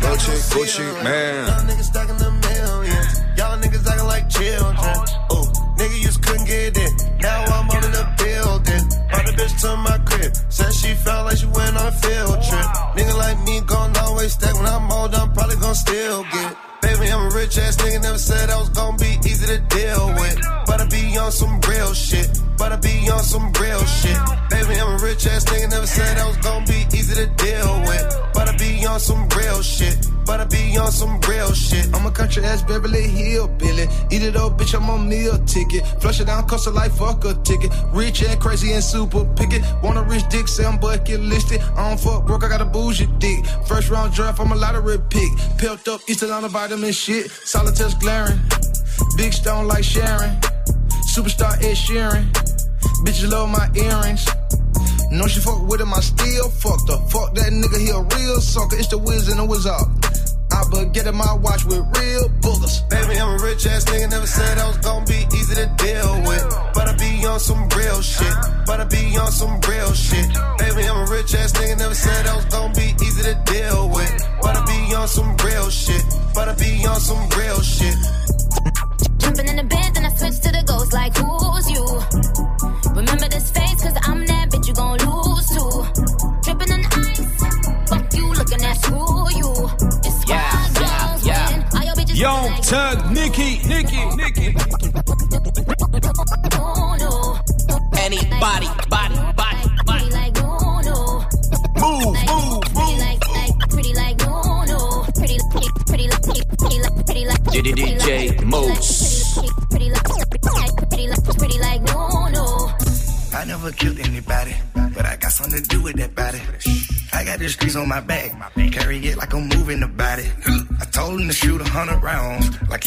Gucci, 0.00 0.34
Gucci, 0.52 1.04
man. 1.04 1.46
Y'all 1.46 1.64
niggas 1.64 1.82
stacking 1.84 2.16
the 2.16 2.30
millions. 2.30 3.20
Y'all 3.36 3.58
niggas 3.58 3.86
acting 3.86 4.06
like 4.06 4.28
children. 4.28 4.96
Ooh, 5.32 5.46
nigga, 5.76 5.96
you 5.98 6.04
just 6.04 6.22
couldn't 6.22 6.46
get 6.46 6.76
in. 6.76 6.90
Now 7.20 7.44
I'm 7.44 7.70
up 7.70 7.84
in 7.84 7.92
the 7.92 8.06
building. 8.16 8.84
Brought 9.10 9.26
the 9.26 9.32
bitch 9.32 9.60
to 9.62 9.76
my 9.76 9.98
crib. 10.04 10.32
Said 10.48 10.72
she 10.72 10.94
felt 10.94 11.26
like 11.26 11.38
she 11.38 11.46
went 11.46 11.76
on 11.76 11.86
a 11.86 11.92
field 11.92 12.42
trip. 12.42 12.66
Nigga 12.96 13.14
like 13.18 13.38
me 13.44 13.60
gon' 13.66 13.96
always 13.98 14.32
stack. 14.32 14.54
When 14.54 14.66
I'm 14.66 14.90
old, 14.90 15.14
I'm 15.14 15.32
probably 15.32 15.56
gon' 15.56 15.74
still 15.74 16.22
get. 16.24 16.56
Baby, 16.82 17.10
I'm 17.10 17.32
a 17.32 17.34
rich 17.34 17.58
ass 17.58 17.76
nigga. 17.76 18.02
Never 18.02 18.18
said 18.18 18.50
I 18.50 18.58
was 18.58 18.70
gon' 18.70 18.96
be 18.96 19.18
easy 19.24 19.46
to 19.46 19.58
deal 19.68 20.06
with. 20.14 20.65
On 21.16 21.32
some 21.32 21.60
real 21.62 21.94
shit. 21.94 22.28
But 22.58 22.72
I 22.72 22.76
be 22.76 23.10
on 23.10 23.22
some 23.24 23.50
real 23.60 23.82
shit. 23.84 24.16
Baby, 24.50 24.78
I'm 24.78 25.00
a 25.00 25.02
rich 25.02 25.26
ass 25.26 25.44
nigga. 25.44 25.70
Never 25.70 25.86
said 25.86 26.18
I 26.18 26.26
was 26.28 26.36
gonna 26.36 26.66
be 26.66 26.84
easy 26.96 27.14
to 27.14 27.26
deal 27.34 27.80
with. 27.80 28.04
But 28.34 28.48
I 28.48 28.56
be 28.56 28.86
on 28.86 29.00
some 29.00 29.26
real 29.30 29.62
shit. 29.62 30.06
But 30.26 30.40
I 30.40 30.44
be 30.44 30.76
on 30.76 30.92
some 30.92 31.18
real 31.22 31.52
shit. 31.52 31.86
I'm 31.94 32.04
a 32.06 32.10
country 32.10 32.44
ass 32.44 32.62
Beverly 32.62 33.08
Hill 33.08 33.48
Billy. 33.48 33.88
Eat 34.10 34.22
it 34.22 34.36
up, 34.36 34.58
bitch, 34.58 34.74
I'm 34.74 34.88
on 34.90 35.08
meal 35.08 35.38
ticket. 35.46 35.86
Flush 36.00 36.20
it 36.20 36.26
down, 36.26 36.46
cost 36.46 36.66
a 36.66 36.70
life, 36.70 36.96
fuck 36.96 37.24
a 37.24 37.34
ticket. 37.42 37.72
Rich 37.92 38.22
and 38.22 38.38
crazy 38.38 38.72
and 38.72 38.84
super 38.84 39.24
picket. 39.36 39.62
Want 39.82 39.98
a 39.98 40.02
rich 40.02 40.28
dick, 40.28 40.46
say 40.48 40.64
I'm 40.64 40.78
bucket 40.78 41.20
listed. 41.20 41.60
I 41.76 41.88
don't 41.88 41.98
fuck 41.98 42.26
broke, 42.26 42.44
I 42.44 42.48
got 42.48 42.60
a 42.60 42.66
bougie 42.66 43.06
dick. 43.18 43.44
First 43.66 43.88
round 43.88 44.12
draft, 44.12 44.38
I'm 44.38 44.52
a 44.52 44.54
lottery 44.54 44.98
pick. 45.10 45.30
Pelt 45.58 45.88
up, 45.88 46.00
Eastern 46.08 46.30
on 46.30 46.42
the 46.42 46.48
vitamin 46.48 46.92
shit. 46.92 47.30
Solitaires 47.30 47.94
glaring. 47.94 48.38
Big 49.16 49.32
stone 49.32 49.66
like 49.66 49.82
Sharon. 49.82 50.38
Superstar 51.16 51.56
Ed 51.64 51.72
Sheeran. 51.72 52.28
Bitches 53.00 53.30
love 53.32 53.48
my 53.48 53.64
earrings. 53.72 54.28
No, 55.10 55.26
she 55.26 55.40
fuck 55.40 55.66
with 55.66 55.80
him, 55.80 55.94
I 55.94 56.00
still 56.00 56.50
fucked 56.50 56.90
her. 56.90 57.00
Fuck 57.08 57.34
that 57.36 57.56
nigga, 57.56 57.80
he 57.80 57.88
a 57.88 58.04
real 58.20 58.38
sucker. 58.42 58.76
It's 58.76 58.88
the 58.88 58.98
whiz 58.98 59.30
and 59.30 59.40
the 59.40 59.46
wizard. 59.46 59.72
I 60.52 60.62
but 60.70 60.92
get 60.92 61.06
in 61.06 61.16
my 61.16 61.32
watch 61.40 61.64
with 61.64 61.80
real 61.96 62.28
boogers. 62.44 62.84
Baby, 62.90 63.18
I'm 63.18 63.40
a 63.40 63.42
rich 63.42 63.64
ass 63.64 63.84
nigga. 63.86 64.10
Never 64.10 64.26
said 64.26 64.58
I 64.58 64.68
was 64.68 64.76
gonna 64.84 65.06
be 65.06 65.24
easy 65.32 65.54
to 65.56 65.66
deal 65.80 66.20
with. 66.28 66.44
But 66.74 66.88
I 66.88 66.96
be 67.00 67.24
on 67.24 67.40
some 67.40 67.66
real 67.70 68.02
shit. 68.02 68.36
But 68.66 68.80
I 68.80 68.84
be 68.84 69.16
on 69.16 69.32
some 69.32 69.58
real 69.64 69.92
shit. 69.94 70.28
Baby, 70.58 70.84
I'm 70.84 70.95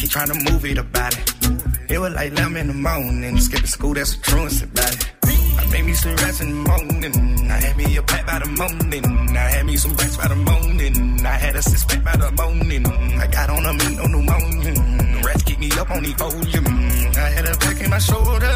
like 0.00 0.02
he 0.02 0.06
trying 0.08 0.28
to 0.28 0.52
move 0.52 0.64
it 0.64 0.78
about 0.78 1.16
it. 1.18 1.90
It 1.90 1.98
was 1.98 2.14
like 2.14 2.32
11 2.32 2.56
in 2.56 2.66
the 2.68 2.74
morning, 2.74 3.40
skipping 3.40 3.66
school, 3.66 3.94
that's 3.94 4.14
a 4.14 4.20
truancy 4.20 4.64
about 4.64 4.94
it. 4.94 5.10
I 5.22 5.66
made 5.72 5.84
me 5.84 5.92
some 5.94 6.16
rats 6.16 6.40
in 6.40 6.48
the 6.48 6.70
morning, 6.70 7.50
I 7.50 7.60
had 7.60 7.76
me 7.76 7.96
a 7.96 8.02
pack 8.02 8.26
by 8.26 8.38
the 8.38 8.48
morning, 8.50 9.36
I 9.36 9.50
had 9.50 9.66
me 9.66 9.76
some 9.76 9.94
rats 9.94 10.16
by 10.16 10.28
the 10.28 10.36
morning, 10.36 11.26
I 11.26 11.36
had 11.36 11.56
a 11.56 11.62
six 11.62 11.84
pack 11.84 12.04
by 12.04 12.16
the 12.16 12.30
morning, 12.32 12.86
I 13.20 13.26
got 13.26 13.50
on 13.50 13.66
a 13.66 13.72
meat 13.72 13.98
on 14.00 14.12
the 14.12 14.18
morning, 14.18 15.22
rats 15.22 15.42
keep 15.42 15.58
me 15.58 15.70
up 15.78 15.90
on 15.90 16.02
the 16.02 16.12
volume, 16.14 16.66
I 17.16 17.28
had 17.36 17.46
a 17.46 17.56
pack 17.56 17.80
in 17.80 17.90
my 17.90 17.98
shoulder, 17.98 18.54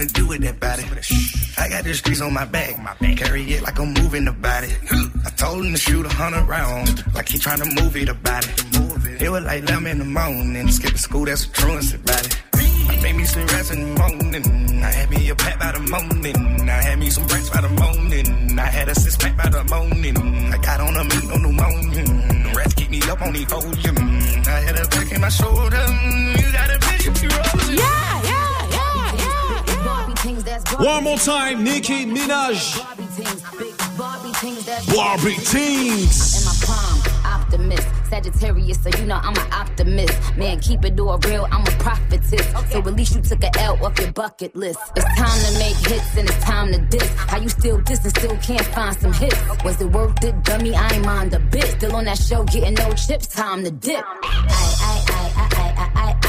to 0.00 0.14
do 0.14 0.26
with 0.26 0.40
that 0.42 0.58
body. 0.60 0.84
I 1.58 1.68
got 1.68 1.84
the 1.84 1.94
streets 1.94 2.20
on 2.20 2.32
my 2.32 2.44
back, 2.44 2.74
carry 3.16 3.42
it 3.52 3.62
like 3.62 3.78
I'm 3.78 3.92
moving 3.94 4.24
the 4.24 4.32
body. 4.32 4.68
I 5.26 5.30
told 5.30 5.64
him 5.64 5.72
to 5.72 5.78
shoot 5.78 6.06
a 6.06 6.08
hundred 6.08 6.48
rounds, 6.48 7.04
like 7.14 7.28
he 7.28 7.38
trying 7.38 7.60
to 7.60 7.82
move 7.82 7.96
it 7.96 8.08
about 8.08 8.46
it. 8.48 9.22
It 9.22 9.30
was 9.30 9.44
like 9.44 9.62
11 9.62 9.86
in 9.86 9.98
the 9.98 10.04
morning, 10.04 10.68
skipping 10.68 10.96
school, 10.96 11.24
that's 11.26 11.44
a 11.44 11.50
truancy 11.52 11.96
about 11.96 12.26
it. 12.26 12.42
I 12.54 13.02
made 13.02 13.16
me 13.16 13.24
some 13.24 13.46
rats 13.46 13.70
in 13.70 13.80
the 13.80 14.00
morning, 14.00 14.82
I 14.82 14.90
had 14.90 15.10
me 15.10 15.28
a 15.28 15.34
pack 15.34 15.58
by 15.58 15.72
the 15.72 15.80
morning, 15.80 16.68
I 16.68 16.82
had 16.82 16.98
me 16.98 17.10
some 17.10 17.26
rats 17.28 17.50
by 17.50 17.60
the 17.60 17.68
morning, 17.68 18.58
I 18.58 18.66
had 18.66 18.88
a 18.88 18.94
six 18.94 19.16
pack 19.16 19.36
by 19.36 19.48
the 19.48 19.64
morning, 19.64 20.16
I 20.52 20.58
got 20.58 20.80
on 20.80 20.96
a 20.96 21.04
meat 21.04 21.30
on 21.30 21.42
the 21.42 21.52
morning, 21.52 22.42
the 22.44 22.52
rats 22.56 22.74
keep 22.74 22.90
me 22.90 23.02
up 23.10 23.20
on 23.20 23.32
the 23.32 23.44
volume, 23.44 23.98
I 24.46 24.60
had 24.64 24.76
a 24.78 24.88
pack 24.88 25.12
in 25.12 25.20
my 25.20 25.28
shoulder, 25.28 25.84
you 26.40 26.52
got 26.52 26.70
a 26.70 26.78
bitch, 26.80 27.22
you 27.22 27.28
rolling. 27.28 27.78
Yeah, 27.78 28.22
yeah, 28.24 28.49
One 30.78 31.04
more 31.04 31.18
time, 31.18 31.64
Nicki 31.64 32.06
Minaj. 32.06 32.78
Barbie 32.78 33.06
big 33.16 33.76
Barbie 33.98 34.32
my 36.44 37.10
optimist. 37.24 37.88
Sagittarius, 38.08 38.82
so 38.82 38.90
you 38.98 39.06
know 39.06 39.16
I'm 39.16 39.36
an 39.36 39.52
optimist. 39.52 40.36
Man, 40.36 40.58
keep 40.60 40.84
it 40.84 40.98
all 40.98 41.18
real, 41.18 41.46
I'm 41.50 41.62
a 41.62 41.70
prophetess. 41.78 42.46
So 42.70 42.78
at 42.78 42.94
least 42.96 43.14
you 43.14 43.22
took 43.22 43.42
a 43.42 43.58
L 43.60 43.84
off 43.84 43.98
your 43.98 44.12
bucket 44.12 44.54
list. 44.56 44.80
It's 44.96 45.04
time 45.16 45.40
to 45.46 45.58
make 45.58 45.76
hits 45.86 46.16
and 46.16 46.28
it's 46.28 46.44
time 46.44 46.72
to 46.72 46.78
diss. 46.78 47.08
How 47.14 47.38
you 47.38 47.48
still 47.48 47.78
diss 47.82 48.04
and 48.04 48.16
still 48.16 48.36
can't 48.38 48.66
find 48.66 48.96
some 48.96 49.12
hits? 49.12 49.38
Was 49.64 49.80
it 49.80 49.86
worth 49.86 50.22
it, 50.24 50.42
dummy? 50.44 50.74
I 50.74 50.88
ain't 50.94 51.04
mind 51.04 51.34
a 51.34 51.38
bit. 51.38 51.64
Still 51.64 51.94
on 51.96 52.04
that 52.06 52.18
show, 52.18 52.44
getting 52.44 52.74
no 52.74 52.92
chips, 52.94 53.26
time 53.28 53.64
to 53.64 53.70
dip. 53.70 54.04
I, 54.04 54.26
I, 54.80 55.04
I, 55.08 55.32
I, 55.36 55.48
I, 55.56 55.90
I, 55.94 56.12
I. 56.12 56.19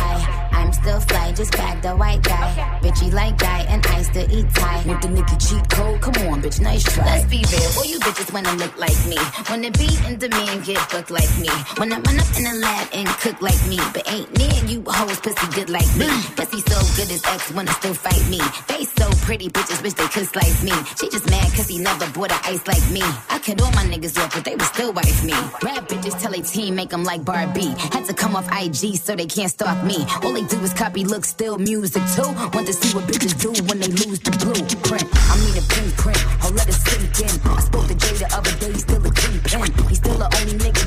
I'm 0.72 0.82
still 0.82 1.02
fly, 1.02 1.34
just 1.34 1.52
bagged 1.52 1.84
a 1.84 1.94
white 1.94 2.24
guy. 2.24 2.80
Bitchy 2.82 3.12
like 3.12 3.38
guy, 3.38 3.66
and 3.68 3.86
I 3.88 4.04
still 4.04 4.24
eat 4.32 4.48
Thai. 4.56 4.88
Want 4.88 5.02
the 5.02 5.10
nigga 5.10 5.36
cheat 5.36 5.70
code? 5.70 6.00
Come 6.00 6.16
on, 6.32 6.42
bitch, 6.42 6.62
nice 6.62 6.84
try. 6.84 7.04
Let's 7.04 7.26
be 7.26 7.44
real, 7.52 7.72
all 7.76 7.86
you 7.86 8.00
bitches 8.00 8.32
wanna 8.32 8.54
look 8.54 8.78
like 8.80 8.96
me. 9.06 9.18
Wanna 9.50 9.70
be 9.72 9.90
in 10.08 10.18
demand, 10.18 10.64
get 10.64 10.80
booked 10.90 11.12
like 11.12 11.28
me. 11.44 11.52
Wanna 11.78 12.00
run 12.00 12.18
up 12.24 12.32
in 12.38 12.44
the 12.48 12.56
lab 12.64 12.88
and 12.94 13.06
cook 13.20 13.42
like 13.42 13.60
me. 13.68 13.80
But 13.92 14.10
ain't 14.10 14.32
near 14.38 14.64
you 14.64 14.82
hoes 14.88 15.20
pussy 15.20 15.46
good 15.52 15.70
like 15.70 15.92
me. 15.98 16.08
Pussy 16.40 16.62
so 16.64 16.80
good 16.96 17.12
his 17.12 17.24
ex 17.26 17.52
wanna 17.52 17.74
still 17.74 17.94
fight 17.94 18.24
me. 18.30 18.40
They 18.70 18.86
so 18.86 19.12
pretty, 19.28 19.50
bitches 19.50 19.84
wish 19.84 19.94
they 20.00 20.08
could 20.08 20.28
slice 20.28 20.64
me. 20.64 20.72
She 20.96 21.10
just 21.10 21.30
mad 21.30 21.52
cause 21.52 21.68
he 21.68 21.80
never 21.80 22.08
bought 22.16 22.32
a 22.32 22.40
ice 22.48 22.66
like 22.66 22.88
me. 22.92 23.04
I 23.30 23.40
cut 23.44 23.62
all 23.62 23.72
my 23.72 23.84
niggas 23.84 24.18
off, 24.24 24.34
but 24.34 24.46
they 24.46 24.56
would 24.56 24.72
still 24.72 24.94
wife 24.94 25.22
me. 25.26 25.36
Rap 25.68 25.90
bitches 25.90 26.18
tell 26.22 26.32
they 26.32 26.40
team 26.40 26.76
make 26.76 26.92
them 26.92 27.04
like 27.04 27.26
Barbie. 27.26 27.76
Had 27.92 28.06
to 28.06 28.14
come 28.14 28.38
off 28.38 28.48
IG 28.56 28.96
so 28.96 29.18
they 29.18 29.26
can't 29.28 29.52
stalk 29.52 29.84
me. 29.84 30.06
All 30.24 30.32
they 30.32 30.44
do 30.44 30.61
is 30.64 30.74
copy 30.74 31.04
look, 31.04 31.26
still 31.26 31.58
music 31.58 32.04
too. 32.16 32.28
Want 32.54 32.68
to 32.68 32.74
see 32.74 32.96
what 32.96 33.06
bitches 33.06 33.34
do 33.40 33.50
when 33.66 33.80
they 33.80 33.88
lose 33.88 34.20
the 34.20 34.32
blueprint. 34.32 35.06
I 35.32 35.36
mean 35.42 35.58
a 35.58 35.64
blueprint, 35.66 36.20
I'll 36.44 36.52
let 36.52 36.68
it 36.68 36.74
sink 36.74 37.20
in. 37.22 37.34
I 37.50 37.62
spoke 37.62 37.88
to 37.88 37.96
Jay 37.96 38.16
the 38.18 38.30
other 38.36 38.54
day, 38.60 38.72
he's 38.72 38.82
still 38.82 39.06
a 39.06 39.12
kingpin. 39.12 39.88
He's 39.90 39.98
still 39.98 40.18
the 40.18 40.30
only 40.40 40.54
nigga 40.60 40.81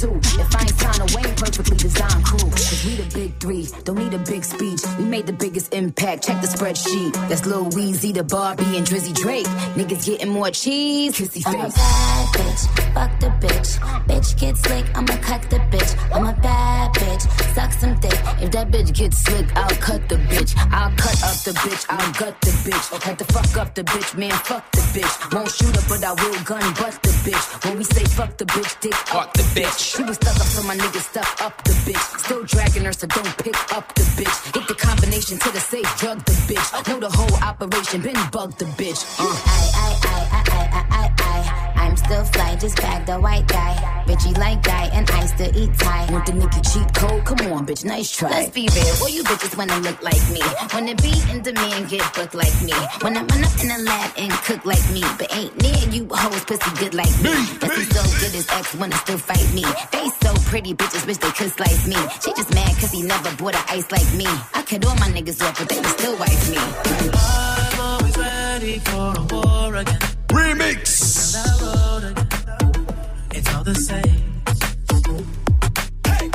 that 0.00 0.08
I 0.08 0.12
would've 0.12 0.28
signed 0.28 0.28
to. 0.28 0.40
If 0.40 0.56
I 0.56 0.60
ain't 0.60 0.78
signed 0.78 1.00
a 1.00 1.16
Wayne 1.16 1.36
perfectly 1.36 1.76
designed 1.76 2.24
crew. 2.24 2.50
Cause 2.50 2.84
we 2.84 2.94
the 2.96 3.14
big 3.14 3.40
three, 3.40 3.68
don't 3.84 3.98
need 3.98 4.14
a 4.14 4.18
big 4.18 4.44
speech. 4.44 4.80
We 4.98 5.04
made 5.04 5.26
the 5.26 5.32
biggest 5.32 5.74
impact, 5.74 6.26
check 6.26 6.40
the 6.40 6.46
spreadsheet. 6.46 7.12
That's 7.28 7.46
Lil 7.46 7.66
Weezy, 7.70 8.14
the 8.14 8.24
Barbie, 8.24 8.76
and 8.76 8.86
Drizzy 8.86 9.14
Drake. 9.14 9.46
Niggas 9.76 10.06
getting 10.06 10.28
more 10.28 10.50
cheese, 10.50 11.16
kissy 11.16 11.42
I'm 11.46 11.54
a 11.54 11.68
bad 11.68 12.26
bitch, 12.34 12.94
fuck 12.94 13.20
the 13.20 13.46
bitch. 13.46 13.78
Bitch 14.06 14.38
get 14.38 14.56
slick, 14.56 14.86
I'ma 14.94 15.16
cut 15.22 15.42
the 15.50 15.58
bitch. 15.70 16.14
I'm 16.14 16.26
a 16.26 16.32
bad 16.40 16.94
bitch, 16.94 17.54
suck 17.54 17.72
some 17.72 17.98
dick. 18.00 18.18
If 18.42 18.50
that 18.52 18.70
bitch 18.70 18.94
gets 18.94 19.18
slick, 19.18 19.46
I'll 19.56 19.76
cut 19.76 20.08
the 20.08 20.16
bitch. 20.16 20.54
I'll 20.72 20.90
cut 20.96 21.22
up 21.22 21.36
the 21.44 21.52
bitch, 21.64 21.86
I'll 21.88 22.12
gut 22.12 22.40
the 22.40 22.50
bitch. 22.50 23.02
Had 23.02 23.18
to 23.18 23.24
fuck 23.24 23.56
up 23.56 23.74
the 23.74 23.82
bitch, 23.82 24.16
man, 24.16 24.30
fuck 24.30 24.70
the 24.72 24.80
bitch. 24.80 25.34
Won't 25.34 25.50
shoot 25.50 25.74
her, 25.74 25.82
but 25.88 26.04
I 26.04 26.12
will 26.12 26.42
gun 26.44 26.74
butt 26.74 26.98
the 27.02 27.10
bitch. 27.24 27.64
When 27.64 27.78
we 27.78 27.84
say 27.84 28.04
fuck 28.04 28.36
the 28.36 28.44
bitch, 28.44 28.80
dick 28.80 29.14
up 29.14 29.32
the 29.34 29.42
bitch. 29.42 29.87
She 29.88 30.02
was 30.02 30.16
stuck 30.16 30.36
up, 30.36 30.46
so 30.46 30.62
my 30.64 30.76
nigga 30.76 31.00
stuck 31.00 31.42
up 31.42 31.64
the 31.64 31.72
bitch. 31.72 32.18
Still 32.18 32.44
dragging 32.44 32.84
her, 32.84 32.92
so 32.92 33.06
don't 33.06 33.36
pick 33.38 33.56
up 33.72 33.94
the 33.94 34.02
bitch. 34.20 34.54
Hit 34.54 34.68
the 34.68 34.74
combination 34.74 35.38
to 35.38 35.50
the 35.50 35.60
safe, 35.60 35.88
drug 35.96 36.18
the 36.26 36.32
bitch. 36.46 36.88
Know 36.88 37.00
the 37.00 37.08
whole 37.08 37.34
operation, 37.42 38.02
been 38.02 38.14
bug 38.30 38.52
the 38.58 38.66
bitch. 38.66 39.02
Uh. 39.18 39.24
I, 39.24 39.70
I, 39.74 39.98
I, 40.04 40.42
I, 40.42 40.68
I, 40.72 40.86
I, 40.90 41.64
I. 41.64 41.67
I'm 41.88 41.96
still 41.96 42.22
fly, 42.24 42.54
just 42.56 42.76
bagged 42.76 43.08
a 43.08 43.18
white 43.18 43.46
guy. 43.48 43.72
Bitchy 44.06 44.36
like 44.36 44.62
guy, 44.62 44.90
and 44.92 45.10
I 45.10 45.24
still 45.24 45.50
eat 45.56 45.72
Thai. 45.78 46.12
Want 46.12 46.26
the 46.26 46.32
nigga 46.32 46.60
cheat 46.70 46.94
code? 46.94 47.24
Come 47.24 47.50
on, 47.50 47.64
bitch, 47.64 47.82
nice 47.82 48.14
try. 48.14 48.28
Let's 48.28 48.50
be 48.50 48.68
real, 48.68 48.94
all 49.00 49.08
you 49.08 49.24
bitches 49.24 49.56
wanna 49.56 49.78
look 49.78 50.02
like 50.02 50.20
me. 50.28 50.42
Wanna 50.74 50.94
be 50.96 51.14
in 51.32 51.40
demand, 51.40 51.88
get 51.88 52.04
booked 52.12 52.34
like 52.34 52.52
me. 52.60 52.74
Wanna 53.00 53.24
run 53.24 53.42
up 53.42 53.56
in 53.62 53.68
the 53.72 53.80
lab 53.88 54.12
and 54.18 54.30
cook 54.44 54.66
like 54.66 54.84
me. 54.92 55.00
But 55.16 55.32
ain't 55.32 55.56
near 55.62 55.80
you 55.88 56.06
hoes 56.12 56.44
pussy 56.44 56.70
good 56.76 56.92
like 56.92 57.16
me. 57.24 57.32
Pussy 57.56 57.84
so 57.88 58.02
good 58.20 58.36
his 58.36 58.46
ex 58.50 58.74
wanna 58.74 58.96
still 58.96 59.16
fight 59.16 59.48
me. 59.54 59.64
They 59.90 60.10
so 60.20 60.34
pretty, 60.44 60.74
bitches 60.74 61.06
wish 61.06 61.16
they 61.16 61.32
could 61.32 61.52
slice 61.52 61.86
me. 61.88 61.96
She 62.20 62.34
just 62.34 62.52
mad 62.52 62.76
cause 62.76 62.92
he 62.92 63.00
never 63.00 63.34
bought 63.36 63.54
a 63.54 63.64
ice 63.72 63.90
like 63.90 64.12
me. 64.12 64.28
I 64.52 64.60
cut 64.60 64.84
all 64.84 64.96
my 64.96 65.08
niggas 65.08 65.40
off, 65.40 65.56
but 65.58 65.70
they 65.70 65.80
would 65.80 65.96
still 65.96 66.18
wife 66.18 66.50
me. 66.50 66.60
I'm 66.60 67.80
always 67.80 68.18
ready 68.18 68.78
for 68.80 69.14
a 69.16 69.22
war 69.32 69.76
again. 69.76 70.07
Remix. 70.28 71.32
Down 71.34 71.44
that 71.44 71.60
road 71.62 72.04
again. 72.10 72.86
It's 73.32 73.54
all 73.54 73.64
the 73.64 73.74
same. 73.74 74.24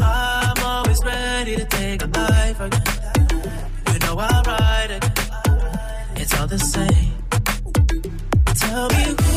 I'm 0.01 0.63
always 0.63 1.03
ready 1.03 1.55
to 1.55 1.65
take 1.65 2.03
a 2.03 2.07
life 2.07 2.59
again. 2.59 3.27
You 3.91 3.99
know 3.99 4.15
I'll 4.19 4.43
ride 4.43 4.91
again. 4.91 5.13
It's 6.15 6.33
all 6.39 6.47
the 6.47 6.59
same. 6.59 7.13
Tell 8.55 8.89
me 8.89 9.32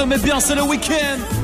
se 0.00 0.06
met 0.06 0.18
bien, 0.18 0.40
c'est 0.40 0.54
le 0.54 0.62
week-end. 0.62 1.39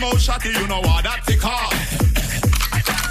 The 0.00 0.06
mouth 0.06 0.16
shotty, 0.16 0.48
you 0.56 0.66
know 0.66 0.80
what 0.80 1.04
that 1.04 1.20
tick 1.28 1.44
off. 1.44 1.76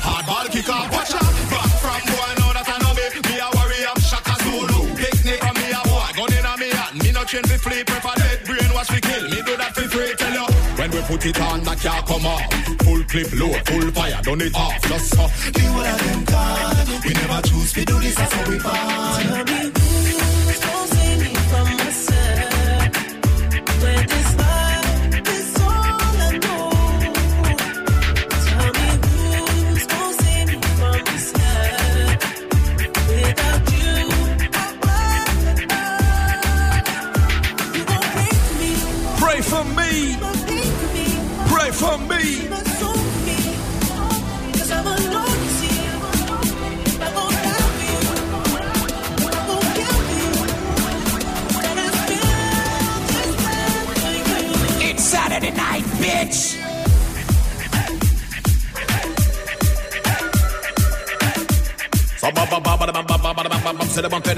Hard 0.01 0.25
ball 0.25 0.49
kick 0.49 0.65
off, 0.73 0.89
watch 0.89 1.13
out. 1.13 1.33
Back 1.53 1.69
from 1.77 2.01
boy, 2.09 2.31
know 2.41 2.49
that 2.49 2.65
I 2.65 2.81
know 2.81 2.97
me. 2.97 3.05
Me 3.29 3.37
a 3.37 3.45
warrior, 3.53 3.93
I'm 3.93 4.01
Shaka 4.01 4.33
Zulu. 4.41 4.89
Picnic 4.97 5.37
on 5.45 5.53
me 5.53 5.69
a 5.69 5.81
boy, 5.85 6.09
gun 6.17 6.33
in 6.33 6.45
a 6.49 6.53
me 6.57 6.73
hand. 6.73 6.97
Me 6.97 7.11
no 7.13 7.21
train 7.29 7.45
fi 7.45 7.61
flip, 7.61 7.85
prefer 7.85 8.15
dead 8.17 8.41
brain, 8.41 8.73
watch 8.73 8.89
me 8.89 9.05
kill. 9.05 9.21
Me 9.29 9.37
do 9.45 9.53
that 9.61 9.77
fi 9.77 9.85
free, 9.85 10.17
tell 10.17 10.33
you. 10.33 10.49
When 10.81 10.89
we 10.89 11.01
put 11.05 11.25
it 11.29 11.37
on, 11.37 11.61
that 11.61 11.77
can't 11.77 12.05
come 12.09 12.25
off. 12.25 12.49
Full 12.81 13.03
clip, 13.05 13.29
low, 13.37 13.53
full 13.69 13.87
fire, 13.93 14.21
done 14.25 14.41
it 14.41 14.55
off. 14.57 14.81
Just 14.89 15.13
uh, 15.13 15.29
so. 15.29 15.51
The 15.53 15.61
whole 15.69 15.85
of 15.85 15.99
them 16.01 16.21
gone. 16.25 16.89
We 17.05 17.13
never 17.13 17.39
choose 17.45 17.71
to 17.77 17.85
do 17.85 17.99
this, 18.01 18.15
that's 18.17 18.33
how 18.33 18.49
we 18.49 18.57
born. 18.57 19.78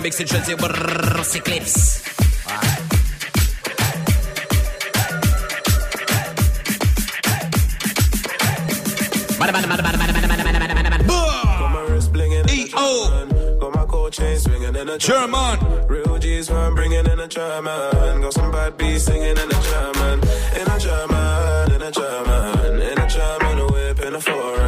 Ba 0.01 0.09
C'est 0.11 0.23
le 0.23 0.27
bon 0.27 0.27
de 0.27 0.27
mixer 0.27 0.27
Jersey 0.27 0.55
brrr. 0.55 1.23
Bada 9.39 9.51
bada 9.51 9.67
bada 9.67 9.83
bada 9.83 9.97
bada 9.97 10.13
bada 10.13 10.27
bada 10.27 10.43
bada 10.43 10.59
bada 10.59 10.73
bada 10.75 10.89
bada. 10.89 11.03
E.O. 12.49 13.57
Got 13.59 13.75
my 13.75 13.85
cold 13.85 14.13
chain 14.13 14.37
swinging 14.37 14.75
in 14.75 14.89
a 14.89 14.97
German. 14.97 15.59
Real 15.87 16.17
G's 16.17 16.47
from 16.47 16.75
bringing 16.75 17.05
in 17.05 17.19
a 17.19 17.27
German. 17.27 18.21
Got 18.21 18.33
some 18.33 18.51
bad 18.51 18.77
beats 18.77 19.05
singing 19.05 19.37
in 19.37 19.37
a 19.37 19.61
German. 19.69 20.19
In 20.59 20.67
a 20.67 20.79
German, 20.79 21.71
in 21.73 21.81
a 21.81 21.91
German. 21.91 22.81
In 22.81 22.97
a 22.99 23.07
German, 23.07 23.59
a 23.59 23.65
whip 23.67 23.99
in 23.99 24.15
a 24.15 24.21
foreign 24.21 24.60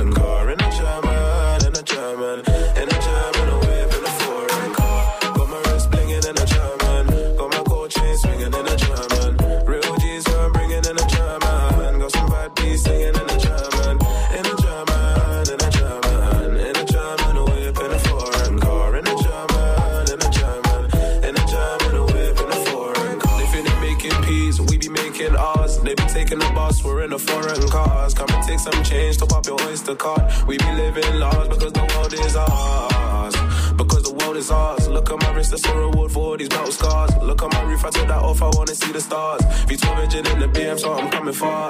some 28.64 28.84
change 28.84 29.18
to 29.18 29.26
pop 29.26 29.46
your 29.46 29.62
Oyster 29.64 29.96
card. 29.96 30.24
We 30.48 30.58
be 30.58 30.72
living 30.72 31.20
large 31.20 31.50
because 31.50 31.74
the 31.74 31.84
world 31.84 32.14
is 32.14 32.36
ours. 32.36 33.36
Because 33.76 34.04
the 34.04 34.14
world 34.14 34.38
is 34.38 34.50
ours. 34.52 34.88
Look 34.88 35.12
at 35.12 35.20
my 35.22 35.34
wrist, 35.34 35.52
that's 35.52 35.66
a 35.66 35.78
reward 35.78 36.12
for 36.14 36.20
all 36.20 36.38
these 36.38 36.48
battle 36.48 36.72
scars. 36.72 37.12
Look 37.22 37.44
at 37.44 37.52
my 37.52 37.62
roof, 37.64 37.84
I 37.84 37.90
took 37.90 38.08
that 38.08 38.22
off, 38.22 38.42
I 38.42 38.50
wanna 38.54 38.74
see 38.74 38.92
the 38.94 39.02
stars. 39.02 39.42
V12 39.68 40.04
engine 40.04 40.28
in 40.28 40.40
the 40.40 40.48
BM, 40.48 40.80
so 40.80 40.94
I'm 40.94 41.10
coming 41.12 41.34
far. 41.34 41.70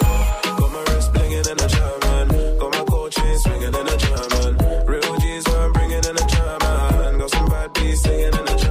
Got 0.59 0.71
my 0.71 0.83
wrist 0.89 1.11
blinging 1.13 1.47
in 1.51 1.57
a 1.65 1.67
German. 1.67 2.59
Got 2.59 2.71
my 2.77 2.83
gold 2.85 3.11
chain 3.11 3.39
swinging 3.39 3.73
in 3.73 3.87
a 3.95 3.97
German. 3.97 4.51
Real 4.85 5.15
G's, 5.17 5.43
where 5.47 5.61
I'm 5.65 5.73
bringing 5.73 6.03
in 6.09 6.15
a 6.23 6.27
German. 6.35 7.17
Got 7.17 7.29
some 7.31 7.47
bad 7.47 7.73
B's 7.73 8.01
singing 8.01 8.27
in 8.27 8.33
a 8.33 8.45
German. 8.45 8.62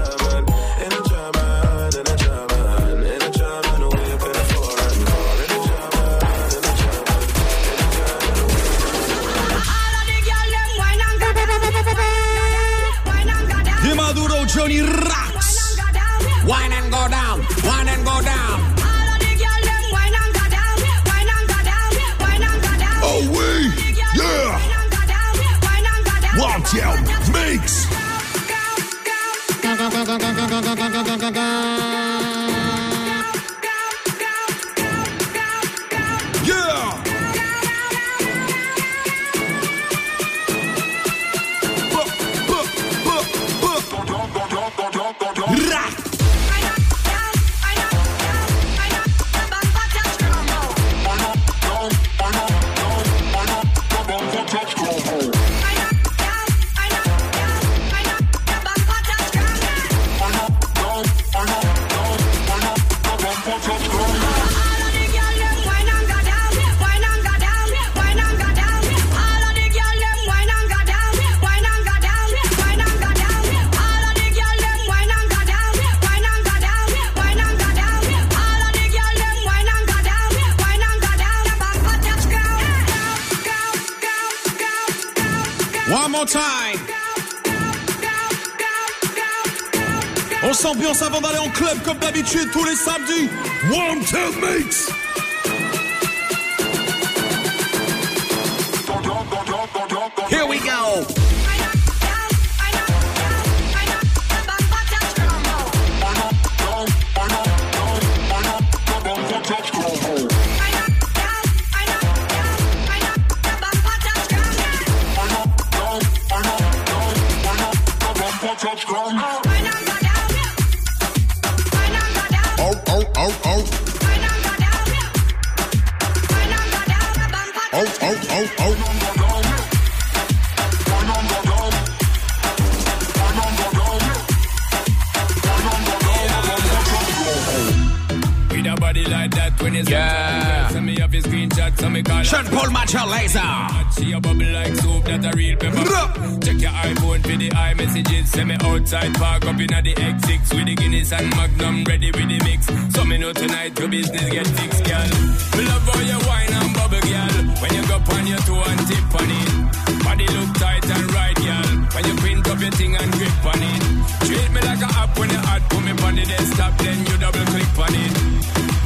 up, 166.73 166.79
then 166.79 166.99
you 167.07 167.17
double 167.19 167.45
click 167.47 167.79
on 167.79 167.95
it. 167.95 168.13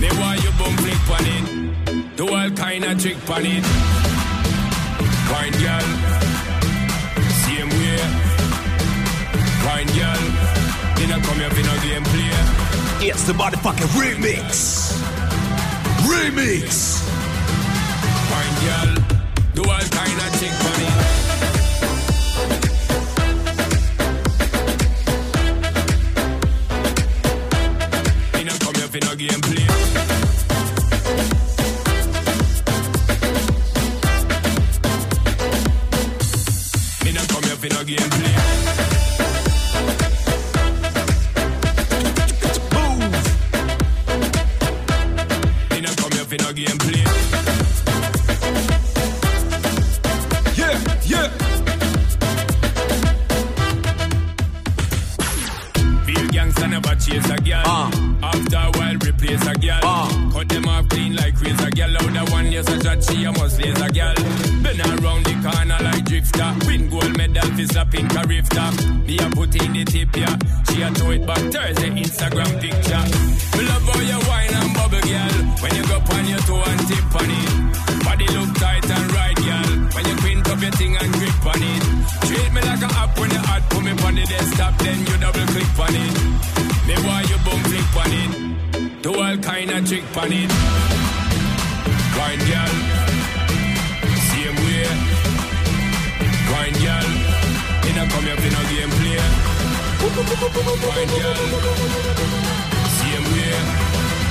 Me 0.00 0.08
why 0.18 0.34
you 0.36 0.50
boom 0.58 0.76
click 0.76 1.10
on 1.10 1.26
it. 1.26 2.16
Do 2.16 2.28
all 2.28 2.50
kind 2.50 2.84
of 2.84 3.00
trick 3.00 3.30
on 3.30 3.46
it. 3.46 3.64
Fine 5.30 5.56
girl, 5.62 5.86
same 7.44 7.70
way. 7.78 7.98
Fine 9.64 9.90
girl, 9.98 10.22
then 10.96 11.12
I 11.12 11.20
come 11.24 11.38
here 11.38 11.50
for 11.50 11.64
no 11.66 11.74
game 11.82 12.04
play. 12.04 13.08
It's 13.08 13.24
the 13.24 13.32
motherfucking 13.32 13.90
remix. 13.98 14.92
Remix. 16.06 17.02
Fine 18.30 18.56
girl, 18.64 18.90
do 19.54 19.62
all 19.70 19.86
kind 19.98 20.18
of 20.24 20.38
trick 20.38 20.56
on 20.70 20.80
it. 20.82 20.85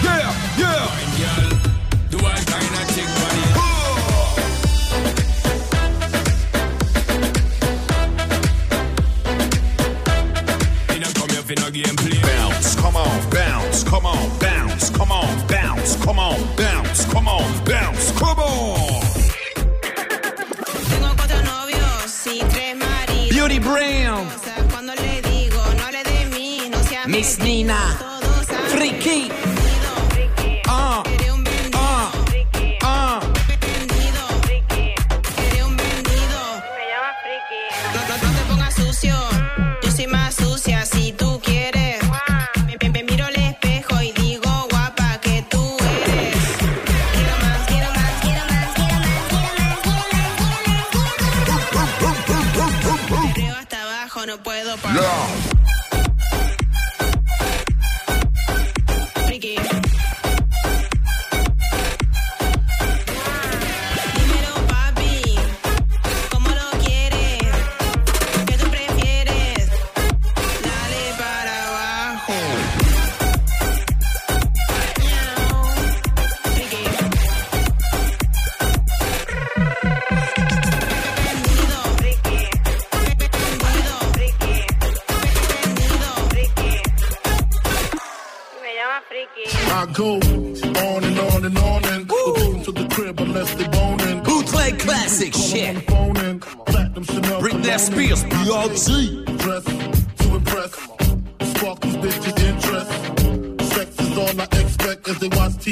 Yeah, 0.04 0.32
yeah. 0.58 0.86
Fine 0.88 1.14
girl, 1.20 1.50
do 2.12 2.18
I 2.26 2.36
kind 2.46 2.76
of 2.80 2.95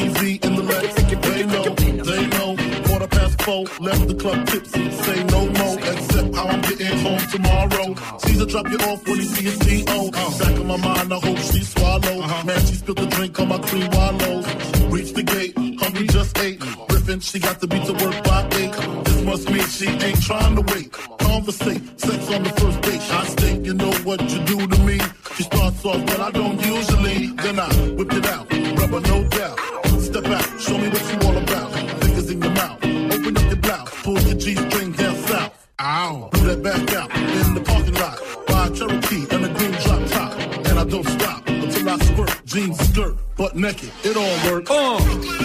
as 0.06 0.14
they 0.14 0.34
watch 0.34 0.40
TV 0.40 0.46
in 0.46 0.56
the 0.56 0.64
Lex. 0.64 0.94
They 1.24 1.46
know, 1.46 1.76
they 2.04 2.28
know. 2.28 2.84
Quarter 2.88 3.08
past 3.08 3.42
four, 3.42 3.64
left 3.80 4.08
the 4.08 4.16
club 4.16 4.48
tipsy. 4.48 4.92
Say 4.92 5.24
no 5.26 5.42
more, 5.50 5.80
except 5.80 6.36
how 6.36 6.48
I'm 6.48 6.62
getting 6.62 6.98
home 7.00 7.20
tomorrow. 7.32 8.20
Caesar 8.20 8.46
drop 8.46 8.70
you 8.70 8.78
off 8.78 9.08
when 9.08 9.20
he 9.20 9.26
see 9.26 9.44
his 9.44 9.60
D.O. 9.60 10.12
Back 10.12 10.60
in 10.60 10.68
my 10.68 10.78
mind, 10.78 11.14
I 11.14 11.20
hope 11.20 11.38
she 11.38 11.64
swallow. 11.64 12.28
Man, 12.46 12.60
she 12.66 12.76
spilled 12.76 12.98
the 12.98 13.06
drink 13.08 13.40
on 13.40 13.48
my 13.50 13.60
cream 13.60 13.90
wallows. 13.92 14.46
Reach 14.92 15.14
the 15.14 15.24
gate, 15.24 15.56
hungry 15.82 16.08
just 16.08 16.38
ate. 16.40 16.60
Griffin, 16.90 17.20
she 17.20 17.40
got 17.40 17.60
to 17.62 17.68
be 17.68 17.80
to 17.86 17.94
work 17.94 18.24
by 18.24 18.48
eight. 18.60 18.74
This 19.06 19.22
must 19.24 19.50
mean 19.50 19.68
she 19.68 19.88
ain't 19.88 20.22
trying 20.22 20.56
to 20.56 20.62
wait. 20.74 20.92
Conversate, 21.20 22.00
sex 22.00 22.30
on 22.32 22.44
the 22.44 22.50
first 22.50 22.83
it 43.66 44.18
all 44.18 44.52
works. 44.52 44.70
Uh. 44.70 45.43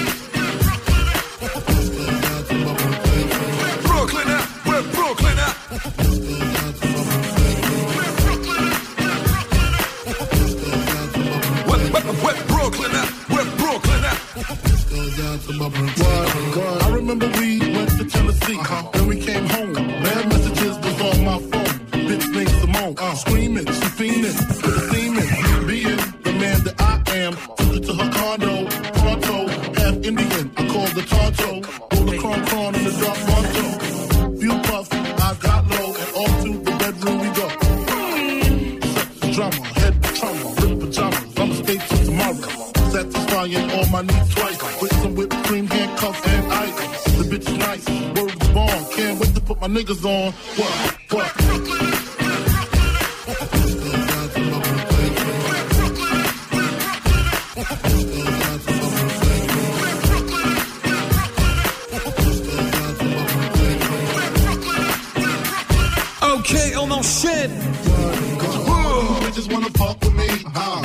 Ok, 66.50 66.56
on 66.80 66.90
enchaîne. 66.90 67.50
Bitches 69.20 69.52
wanna 69.52 69.68
fuck 69.76 70.00
with 70.02 70.14
me, 70.14 70.28
uh. 70.54 70.80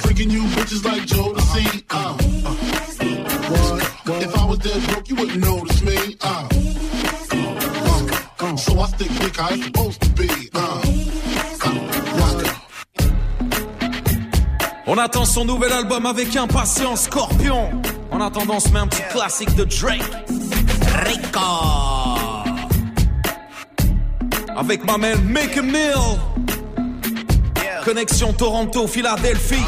Freaking 0.00 0.30
you 0.30 0.42
bitches 0.56 0.82
like 0.84 1.04
Joe 1.04 1.34
to 1.34 1.42
see, 1.42 1.84
uh. 1.90 2.14
What? 3.50 4.22
If 4.22 4.34
I 4.34 4.44
was 4.46 4.58
dead 4.58 4.82
broke, 4.88 5.08
you 5.10 5.16
wouldn't 5.16 5.44
notice 5.44 5.82
me, 5.82 6.16
uh. 6.22 6.48
Uh, 8.40 8.56
So 8.56 8.80
I 8.80 8.86
stick 8.86 9.10
dick 9.18 9.36
how 9.36 9.50
it's 9.50 9.64
supposed 9.64 10.00
to 10.00 10.08
be, 10.10 10.30
uh. 10.54 10.80
On 14.86 14.96
attend 14.98 15.26
son 15.26 15.44
nouvel 15.44 15.72
album 15.72 16.06
avec 16.06 16.34
impatience, 16.36 17.02
Scorpion. 17.02 17.70
En 18.10 18.20
attendant, 18.22 18.56
on 18.56 18.60
se 18.60 18.70
met 18.70 18.80
un 18.80 18.86
petit 18.86 19.02
classique 19.10 19.54
de 19.56 19.64
Drake. 19.64 20.02
Rico. 21.04 22.11
Avec 24.62 24.84
ma 24.84 24.96
man 24.96 25.18
Meek 25.24 25.60
Mill. 25.60 26.20
Connexion 27.82 28.32
Toronto, 28.32 28.86
Philadelphie. 28.86 29.66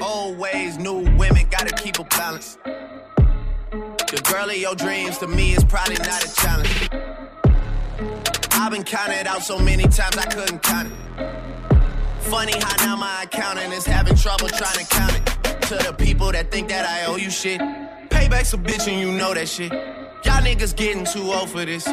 Old 0.00 0.38
ways, 0.38 0.78
new 0.78 1.00
women, 1.18 1.46
gotta 1.50 1.74
keep 1.74 1.98
a 1.98 2.04
balance. 2.04 2.56
The 2.62 4.22
girl 4.32 4.48
of 4.48 4.56
your 4.56 4.74
dreams 4.74 5.18
to 5.18 5.26
me 5.26 5.52
is 5.52 5.62
probably 5.62 5.96
not 5.96 6.24
a 6.24 6.34
challenge. 6.36 6.88
I've 8.52 8.72
been 8.72 8.82
counted 8.82 9.26
out 9.26 9.42
so 9.42 9.58
many 9.58 9.82
times 9.82 10.16
I 10.16 10.24
couldn't 10.24 10.62
count 10.62 10.88
it. 10.88 10.94
Funny 12.30 12.54
how 12.58 12.86
now 12.86 12.96
my 12.96 13.24
accountant 13.24 13.74
is 13.74 13.84
having 13.84 14.16
trouble 14.16 14.48
trying 14.48 14.78
to 14.78 14.86
count 14.86 15.14
it. 15.14 15.60
To 15.68 15.74
the 15.74 15.92
people 15.92 16.32
that 16.32 16.50
think 16.50 16.70
that 16.70 16.86
I 16.86 17.04
owe 17.04 17.16
you 17.16 17.28
shit. 17.28 17.60
Payback's 18.08 18.54
a 18.54 18.56
bitch 18.56 18.90
and 18.90 18.98
you 18.98 19.12
know 19.12 19.34
that 19.34 19.50
shit. 19.50 19.70
Y'all 19.70 20.40
niggas 20.40 20.74
getting 20.74 21.04
too 21.04 21.30
old 21.30 21.50
for 21.50 21.66
this. 21.66 21.86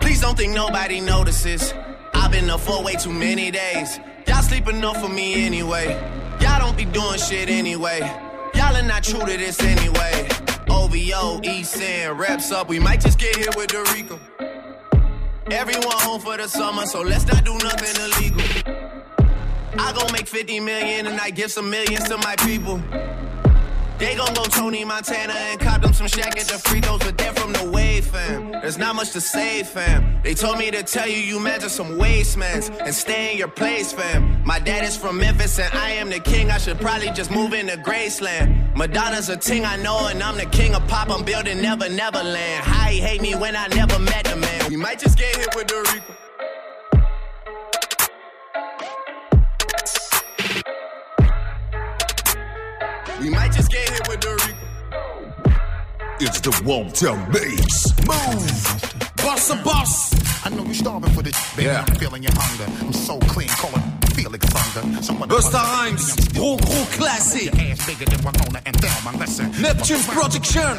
Please 0.00 0.20
don't 0.20 0.36
think 0.36 0.54
nobody 0.54 1.00
notices. 1.00 1.72
I've 2.14 2.32
been 2.32 2.50
up 2.50 2.60
for 2.60 2.82
way 2.82 2.94
too 2.94 3.12
many 3.12 3.50
days. 3.50 3.98
Y'all 4.26 4.42
sleep 4.42 4.68
enough 4.68 5.00
for 5.00 5.08
me 5.08 5.46
anyway. 5.46 5.86
Y'all 6.40 6.58
don't 6.58 6.76
be 6.76 6.84
doing 6.84 7.18
shit 7.18 7.48
anyway. 7.48 8.00
Y'all 8.54 8.76
are 8.76 8.82
not 8.82 9.02
true 9.04 9.20
to 9.20 9.36
this 9.36 9.60
anyway. 9.62 10.28
OVO, 10.68 11.40
East 11.42 11.80
End, 11.80 12.20
up. 12.52 12.68
We 12.68 12.78
might 12.78 13.00
just 13.00 13.18
get 13.18 13.36
here 13.36 13.50
with 13.56 13.70
the 13.70 13.82
Rico. 13.94 14.18
Everyone 15.50 15.96
home 15.98 16.20
for 16.20 16.36
the 16.36 16.48
summer, 16.48 16.86
so 16.86 17.02
let's 17.02 17.26
not 17.26 17.44
do 17.44 17.54
nothing 17.58 17.96
illegal. 18.04 18.80
I 19.78 19.92
gon' 19.92 20.12
make 20.12 20.26
50 20.28 20.60
million 20.60 21.06
and 21.06 21.20
I 21.20 21.30
give 21.30 21.50
some 21.50 21.70
millions 21.70 22.08
to 22.08 22.18
my 22.18 22.36
people. 22.36 22.80
They 24.00 24.14
gon' 24.16 24.32
go 24.32 24.44
Tony 24.44 24.82
Montana 24.82 25.34
and 25.34 25.60
cop 25.60 25.82
them 25.82 25.92
some 25.92 26.08
shack 26.08 26.40
at 26.40 26.46
the 26.46 26.58
free 26.58 26.80
throws, 26.80 27.00
but 27.00 27.18
they're 27.18 27.34
from 27.34 27.52
the 27.52 27.70
wave, 27.70 28.06
fam. 28.06 28.50
There's 28.50 28.78
not 28.78 28.96
much 28.96 29.10
to 29.10 29.20
say, 29.20 29.62
fam. 29.62 30.22
They 30.24 30.32
told 30.32 30.56
me 30.56 30.70
to 30.70 30.82
tell 30.82 31.06
you 31.06 31.18
you 31.18 31.38
measure 31.38 31.68
some 31.68 31.98
wastemans 31.98 32.70
and 32.80 32.94
stay 32.94 33.32
in 33.32 33.36
your 33.36 33.48
place, 33.48 33.92
fam. 33.92 34.42
My 34.42 34.58
dad 34.58 34.84
is 34.84 34.96
from 34.96 35.18
Memphis 35.18 35.58
and 35.58 35.70
I 35.74 35.90
am 35.90 36.08
the 36.08 36.18
king. 36.18 36.50
I 36.50 36.56
should 36.56 36.80
probably 36.80 37.10
just 37.10 37.30
move 37.30 37.52
into 37.52 37.76
Graceland. 37.76 38.74
Madonna's 38.74 39.28
a 39.28 39.36
ting 39.36 39.66
I 39.66 39.76
know 39.76 40.08
and 40.08 40.22
I'm 40.22 40.38
the 40.38 40.46
king 40.46 40.74
of 40.74 40.88
pop. 40.88 41.10
I'm 41.10 41.22
building 41.22 41.60
Never 41.60 41.90
Neverland. 41.90 42.64
How 42.64 42.88
he 42.88 43.00
hate 43.00 43.20
me 43.20 43.34
when 43.34 43.54
I 43.54 43.66
never 43.66 43.98
met 43.98 44.24
the 44.24 44.36
man. 44.36 44.70
We 44.70 44.76
might 44.76 44.98
just 44.98 45.18
get 45.18 45.36
hit 45.36 45.54
with 45.54 45.68
the 45.68 45.76
Rico. 45.92 46.29
We 53.20 53.28
might 53.28 53.52
just 53.52 53.70
get 53.70 53.86
hit 53.88 54.08
with 54.08 54.20
the 54.22 54.30
Rico. 54.30 55.60
It's 56.20 56.40
the 56.40 56.62
Wanted 56.64 57.28
Mix. 57.28 57.92
Move. 58.06 59.16
Boss 59.16 59.50
a 59.50 59.56
boss. 59.56 60.46
I 60.46 60.48
know 60.48 60.64
you're 60.64 60.72
starving 60.72 61.10
for 61.10 61.22
this, 61.22 61.54
baby. 61.54 61.66
Yeah. 61.66 61.84
I'm 61.86 61.94
feeling 61.96 62.22
your 62.22 62.32
hunger. 62.34 62.72
I'm 62.86 62.92
so 62.94 63.18
clean, 63.18 63.48
call 63.48 63.70
it 63.76 63.80
Felix 63.80 63.80
Thunder. 63.80 63.80
Someone 63.80 63.89
Busta 64.20 65.62
Rhymes, 65.62 66.14
gros 66.34 66.60
gros 66.60 66.96
classique. 66.96 67.54
Your 67.54 67.72
ass 67.72 67.86
bigger 67.86 68.04
than 68.04 68.20
Winona 68.24 68.60
and 68.66 68.76
Neptune's 69.60 70.06
Production. 70.06 70.76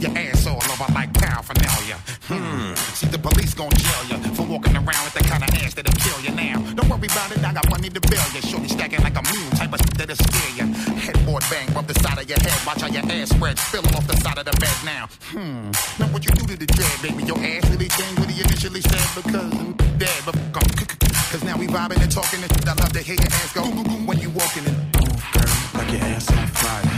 Your 0.00 0.16
ass 0.16 0.46
all 0.46 0.56
over 0.56 0.92
like 0.94 1.12
paraphernalia. 1.14 1.96
Hmm. 2.28 2.74
See, 2.94 3.06
the 3.08 3.18
police 3.18 3.54
gon' 3.54 3.70
jail 3.74 4.04
you 4.10 4.34
for 4.34 4.42
walking 4.46 4.76
around 4.76 5.02
with 5.04 5.14
the 5.14 5.24
kind 5.24 5.42
of 5.42 5.50
ass 5.50 5.74
that'll 5.74 5.92
kill 5.98 6.20
you 6.22 6.30
now. 6.30 6.60
Don't 6.74 6.88
worry 6.88 7.08
about 7.10 7.32
it, 7.32 7.44
I 7.44 7.52
got 7.52 7.68
money 7.70 7.88
to 7.88 8.00
bail 8.00 8.26
you. 8.34 8.42
Shorty 8.42 8.68
stacking 8.68 9.02
like 9.02 9.16
a 9.18 9.22
mule 9.32 9.50
type 9.58 9.72
of 9.72 9.80
shit 9.80 9.94
that'll 9.98 10.16
scare 10.16 10.52
you. 10.58 10.66
Headboard 10.94 11.42
bang, 11.50 11.72
bump 11.74 11.88
the 11.88 11.94
side 11.94 12.18
of 12.18 12.28
your 12.28 12.38
head. 12.38 12.66
Watch 12.66 12.82
how 12.82 12.88
your 12.88 13.04
ass 13.10 13.30
spread, 13.30 13.58
spilling 13.58 13.94
off 13.96 14.06
the 14.06 14.16
side 14.18 14.38
of 14.38 14.44
the 14.44 14.54
bed 14.60 14.78
now. 14.84 15.08
Hmm. 15.34 15.70
Now 15.98 16.06
what 16.12 16.24
you 16.24 16.30
do 16.38 16.46
to 16.46 16.56
the 16.56 16.66
dread, 16.66 17.02
baby? 17.02 17.24
Your 17.24 17.38
ass 17.38 17.68
really 17.70 17.88
changed 17.88 18.18
what 18.20 18.30
he 18.30 18.40
initially 18.40 18.80
said 18.80 19.08
because 19.16 19.50
I'm 19.58 19.72
dead. 19.98 20.20
But 20.24 20.36
fuck 20.54 20.62
'em. 20.62 21.09
Cause 21.30 21.44
now 21.44 21.56
we 21.56 21.68
vibing 21.68 22.02
and 22.02 22.10
talking 22.10 22.42
and. 22.42 22.50
I 22.68 22.74
love 22.74 22.92
to 22.92 22.98
hear 22.98 23.14
your 23.14 23.24
ass 23.26 23.52
go 23.52 23.62
when 23.62 24.18
you 24.18 24.30
walking 24.30 24.64
move, 24.64 25.32
girl, 25.32 25.80
like 25.80 25.92
your 25.92 26.02
ass 26.02 26.28
on 26.32 26.46
fire. 26.48 26.90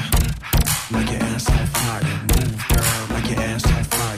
Like 0.91 1.11
your 1.11 1.22
ass 1.22 1.51
on 1.51 1.66
fire. 1.66 2.03
Move, 2.33 2.68
girl, 2.70 3.07
like 3.11 3.30
your 3.30 3.41
ass 3.41 3.66
on 3.66 3.85
fire. 3.85 4.16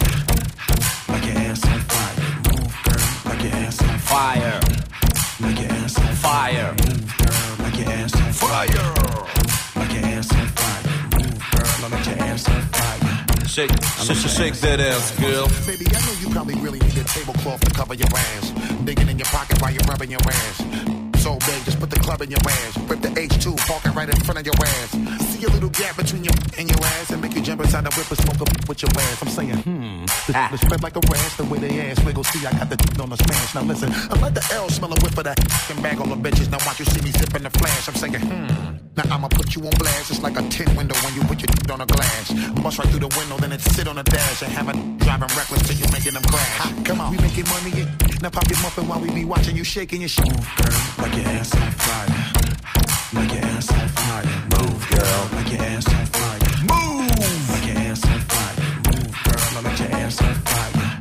Like 1.08 1.26
your 1.26 1.38
ass 1.38 1.64
on 1.66 1.80
fire. 1.80 2.16
Move, 2.46 2.76
girl, 2.84 3.32
like 3.32 3.42
your 3.42 3.54
ass 3.54 3.82
on 3.82 3.98
fire. 3.98 4.60
Like 5.40 5.60
your 5.60 5.72
ass 5.72 5.98
on 5.98 6.14
fire. 6.14 6.74
Move, 6.78 7.16
girl, 7.18 7.56
like 7.58 7.78
your 7.80 7.88
ass 7.90 8.14
on 8.14 8.32
fire. 8.32 8.93
Shake, 13.54 13.70
shake, 14.02 14.16
shake 14.16 14.54
that 14.62 14.80
ass, 14.80 15.16
girl. 15.20 15.46
Baby, 15.64 15.86
I 15.94 16.04
know 16.04 16.12
you 16.18 16.28
probably 16.30 16.56
really 16.56 16.80
need 16.80 16.98
a 16.98 17.04
tablecloth 17.04 17.60
to 17.60 17.70
cover 17.70 17.94
your 17.94 18.08
ass. 18.08 18.50
Digging 18.82 19.08
in 19.08 19.16
your 19.16 19.26
pocket 19.26 19.62
while 19.62 19.70
you're 19.70 19.86
rubbing 19.86 20.10
your 20.10 20.18
ass. 20.26 20.93
So 21.24 21.40
big, 21.48 21.64
just 21.64 21.80
put 21.80 21.88
the 21.88 21.98
club 22.00 22.20
in 22.20 22.30
your 22.30 22.44
ass. 22.44 22.76
Rip 22.84 23.00
the 23.00 23.08
H2, 23.08 23.56
park 23.64 23.86
it 23.86 23.94
right 23.96 24.10
in 24.10 24.20
front 24.28 24.38
of 24.40 24.44
your 24.44 24.60
ass. 24.60 24.90
See 25.32 25.42
a 25.44 25.48
little 25.48 25.70
gap 25.70 25.96
between 25.96 26.22
your 26.22 26.34
and 26.58 26.68
your 26.68 26.76
ass 27.00 27.12
and 27.12 27.22
make 27.22 27.34
you 27.34 27.40
jump 27.40 27.62
inside 27.62 27.84
the 27.84 27.92
whip 27.96 28.12
and 28.12 28.20
smoke 28.20 28.44
up 28.44 28.68
with 28.68 28.82
your 28.82 28.92
ass. 28.92 29.22
I'm 29.22 29.32
saying, 29.32 29.56
hmm, 29.64 30.04
the 30.28 30.36
ah. 30.36 30.52
spread 30.60 30.82
like 30.82 30.96
a 30.96 31.00
rash 31.08 31.36
the 31.38 31.44
way 31.44 31.58
they 31.58 31.80
ass 31.88 32.04
wiggle. 32.04 32.24
See, 32.24 32.44
I 32.44 32.52
got 32.52 32.68
the 32.68 32.76
on 33.02 33.08
the 33.08 33.16
smash. 33.16 33.54
Now 33.54 33.62
listen, 33.62 33.88
I 34.12 34.20
let 34.20 34.34
the 34.34 34.44
L 34.52 34.68
smell 34.68 34.92
a 34.92 35.00
whip 35.00 35.16
of 35.16 35.24
that 35.24 35.40
and 35.70 35.82
bag 35.82 35.98
on 35.98 36.10
the 36.10 36.16
bitches. 36.20 36.50
Now 36.50 36.60
watch 36.66 36.80
you 36.80 36.84
see 36.84 37.00
me 37.00 37.10
zipping 37.10 37.44
the 37.44 37.50
flash. 37.56 37.88
I'm 37.88 37.94
saying, 37.94 38.20
hmm. 38.20 38.84
Now 38.96 39.16
I'ma 39.16 39.28
put 39.28 39.56
you 39.56 39.62
on 39.64 39.72
blast. 39.80 40.10
It's 40.10 40.22
like 40.22 40.38
a 40.38 40.42
tin 40.48 40.68
window 40.76 40.94
when 41.02 41.14
you 41.14 41.22
put 41.24 41.40
your 41.40 41.48
on 41.72 41.80
a 41.80 41.86
glass. 41.86 42.30
Bust 42.60 42.78
right 42.78 42.88
through 42.88 43.00
the 43.00 43.12
window, 43.18 43.36
then 43.38 43.50
it 43.50 43.60
sit 43.60 43.88
on 43.88 43.96
the 43.96 44.04
dash 44.04 44.42
and 44.42 44.52
have 44.52 44.68
a 44.68 44.74
driving 45.02 45.32
reckless 45.34 45.62
till 45.66 45.76
you're 45.76 45.90
making 45.90 46.14
them 46.14 46.22
crash. 46.22 46.84
Come 46.84 47.00
on, 47.00 47.10
we 47.10 47.18
making 47.18 47.48
money. 47.48 47.88
Now 48.22 48.30
pop 48.30 48.48
your 48.48 48.60
muffin 48.62 48.86
while 48.86 49.00
we 49.00 49.10
be 49.10 49.24
watching 49.24 49.56
you 49.56 49.64
shaking 49.64 50.00
your 50.00 50.08
shit. 50.08 50.30
Girl, 50.30 50.78
like 50.98 51.13
your 51.16 51.26
ass 51.26 51.54
on 51.54 51.70
fire. 51.72 52.08
Like 53.14 53.32
your 53.32 53.44
ass 53.44 53.70
on 53.72 53.88
fire. 53.88 54.26
Move, 54.52 54.90
girl, 54.90 55.28
like 55.32 55.52
your 55.52 55.62
ass 55.62 55.86
on 55.88 56.06
fire. 56.06 56.40
Move, 56.70 57.50
like 57.50 57.66
your 57.66 57.78
ass 57.78 58.04
on 58.04 58.20
fire. 58.32 58.56
Move, 58.86 59.14
girl, 59.24 59.50
I 59.54 59.60
like 59.62 59.78
your 59.78 59.92
ass 59.92 60.22
on 60.22 60.34
fire. 60.34 60.98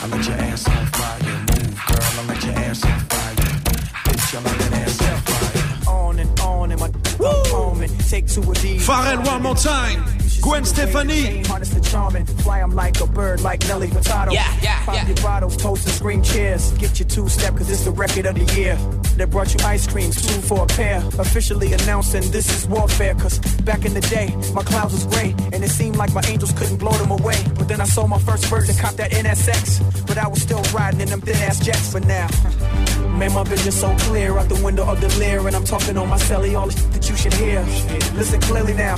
I 0.00 0.06
like 0.06 0.26
your 0.26 0.36
ass 0.36 0.68
on 0.68 0.86
fire. 0.86 1.22
Move, 1.50 1.76
girl, 1.88 2.14
I 2.18 2.24
like 2.28 2.44
your 2.44 2.54
ass 2.54 2.84
on 2.84 3.00
fire. 3.00 3.34
Bitch, 4.04 4.34
I 4.34 4.40
like 4.40 4.58
that 4.58 4.72
ass 4.72 5.02
on 5.02 5.18
fire. 5.20 5.94
On 5.94 6.18
and 6.18 6.40
on 6.40 6.72
in 6.72 6.78
my 6.78 6.90
Take 8.08 8.28
two 8.28 8.42
of 8.42 8.62
these. 8.62 8.86
Pharrell 8.86 9.26
one 9.26 9.42
more 9.42 9.56
time. 9.56 10.04
Gwen 10.40 10.64
Stefani. 10.64 11.42
Harness 11.44 11.70
the 11.70 11.80
charming. 11.80 12.26
Like 12.74 13.00
a 13.00 13.06
bird, 13.06 13.40
like 13.40 13.66
Nelly 13.66 13.88
Furtado. 13.88 14.32
Yeah, 14.32 14.52
yeah, 14.62 14.84
Pop 14.84 15.06
your 15.06 15.16
bottles, 15.16 15.56
toast 15.56 15.86
and 15.86 15.94
scream 15.94 16.22
cheers. 16.22 16.70
Get 16.72 16.98
your 16.98 17.08
two 17.08 17.28
step, 17.28 17.56
cause 17.56 17.70
it's 17.70 17.84
the 17.84 17.90
record 17.90 18.26
of 18.26 18.34
the 18.34 18.54
year. 18.54 18.78
They 19.16 19.24
brought 19.26 19.54
you 19.54 19.60
ice 19.64 19.86
creams, 19.86 20.20
two 20.26 20.40
for 20.40 20.64
a 20.64 20.66
pair. 20.66 20.98
Officially 21.18 21.72
announcing 21.72 22.30
this 22.32 22.48
is 22.54 22.66
warfare, 22.66 23.14
cause 23.14 23.38
back 23.62 23.84
in 23.84 23.94
the 23.94 24.00
day, 24.00 24.34
my 24.52 24.62
clouds 24.62 24.92
was 24.92 25.06
gray. 25.06 25.34
And 25.52 25.62
it 25.62 25.70
seemed 25.70 25.96
like 25.96 26.12
my 26.12 26.22
angels 26.26 26.52
couldn't 26.52 26.78
blow 26.78 26.92
them 26.92 27.10
away. 27.10 27.38
But 27.56 27.68
then 27.68 27.80
I 27.80 27.84
sold 27.84 28.10
my 28.10 28.18
first 28.18 28.50
bird 28.50 28.66
to 28.66 28.74
cop 28.80 28.94
that 28.94 29.12
NSX. 29.12 30.06
But 30.06 30.18
I 30.18 30.26
was 30.26 30.42
still 30.42 30.62
riding 30.74 31.00
in 31.00 31.08
them 31.08 31.20
thin 31.20 31.36
ass 31.36 31.60
jets 31.60 31.92
for 31.92 32.00
now. 32.00 32.28
Man, 33.18 33.32
my 33.32 33.44
vision 33.44 33.70
so 33.70 33.94
clear 33.98 34.36
out 34.38 34.48
the 34.48 34.60
window 34.64 34.84
of 34.84 35.00
the 35.00 35.08
Lear, 35.18 35.46
and 35.46 35.54
I'm 35.54 35.64
talking 35.64 35.96
on 35.96 36.08
my 36.08 36.18
celly, 36.18 36.58
all 36.58 36.66
the 36.66 36.72
shit 36.72 36.92
that 36.92 37.08
you 37.08 37.16
should 37.16 37.34
hear. 37.34 37.60
Listen 38.14 38.40
clearly 38.40 38.74
now. 38.74 38.96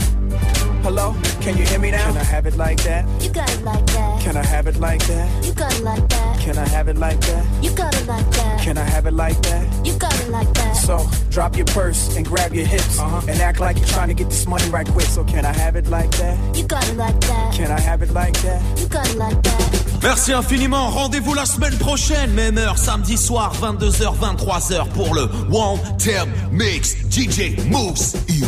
Hello, 0.87 1.16
can 1.41 1.57
you 1.59 1.66
hear 1.66 1.80
me 1.80 1.91
now? 1.91 2.07
Can 2.07 2.16
I 2.16 2.22
have 2.22 2.47
it 2.47 2.57
like 2.57 2.80
that? 2.84 3.05
You 3.20 3.28
got 3.30 3.51
it 3.53 3.64
like 3.64 3.84
that. 3.87 4.22
Can 4.22 4.37
I 4.37 4.45
have 4.45 4.68
it 4.68 4.76
like 4.76 5.05
that? 5.09 5.45
You 5.45 5.53
got 5.53 5.74
it 5.74 5.82
like 5.82 6.09
that. 6.11 6.39
Can 6.39 6.57
I 6.59 6.68
have 6.68 6.87
it 6.87 6.97
like 6.97 7.20
that? 7.22 7.45
You 7.61 7.70
got 7.74 7.93
it 7.93 8.07
like 8.07 8.30
that. 8.30 8.61
Can 8.61 8.78
I 8.78 8.84
have 8.84 9.05
it 9.05 9.12
like 9.12 9.43
that? 9.43 9.84
You 9.84 9.99
got 9.99 10.14
it 10.20 10.28
like 10.28 10.55
that. 10.55 10.76
So 10.76 11.05
drop 11.28 11.57
your 11.57 11.66
purse 11.66 12.16
and 12.16 12.24
grab 12.24 12.55
your 12.55 12.66
hips 12.66 13.01
uh-huh. 13.01 13.26
and 13.28 13.41
act 13.41 13.59
like 13.59 13.78
you're 13.78 13.89
trying 13.89 14.07
to 14.11 14.14
get 14.14 14.30
this 14.30 14.47
money 14.47 14.70
right 14.70 14.87
quick. 14.87 15.07
So 15.07 15.24
can 15.24 15.45
I 15.45 15.53
have 15.53 15.74
it 15.74 15.89
like 15.89 16.12
that? 16.18 16.57
You 16.57 16.62
got 16.62 16.89
it 16.89 16.97
like 16.97 17.20
that. 17.20 17.53
Can 17.53 17.72
I 17.72 17.80
have 17.80 18.03
it 18.03 18.12
like 18.12 18.41
that? 18.43 18.78
You 18.78 18.87
got 18.87 19.11
it 19.11 19.16
like 19.16 19.43
that. 19.43 19.99
Merci 20.05 20.34
infiniment. 20.34 20.91
Rendez-vous 20.91 21.34
la 21.34 21.47
semaine 21.47 21.76
prochaine, 21.78 22.30
même 22.30 22.59
heure, 22.59 22.78
samedi 22.78 23.16
soir, 23.16 23.53
22h, 23.61 24.14
23h 24.20 24.89
pour 24.91 25.14
le 25.16 25.22
One 25.51 25.80
Term 25.99 26.30
Mix 26.53 26.95
DJ 27.11 27.59
Moose 27.66 28.14
You. 28.28 28.47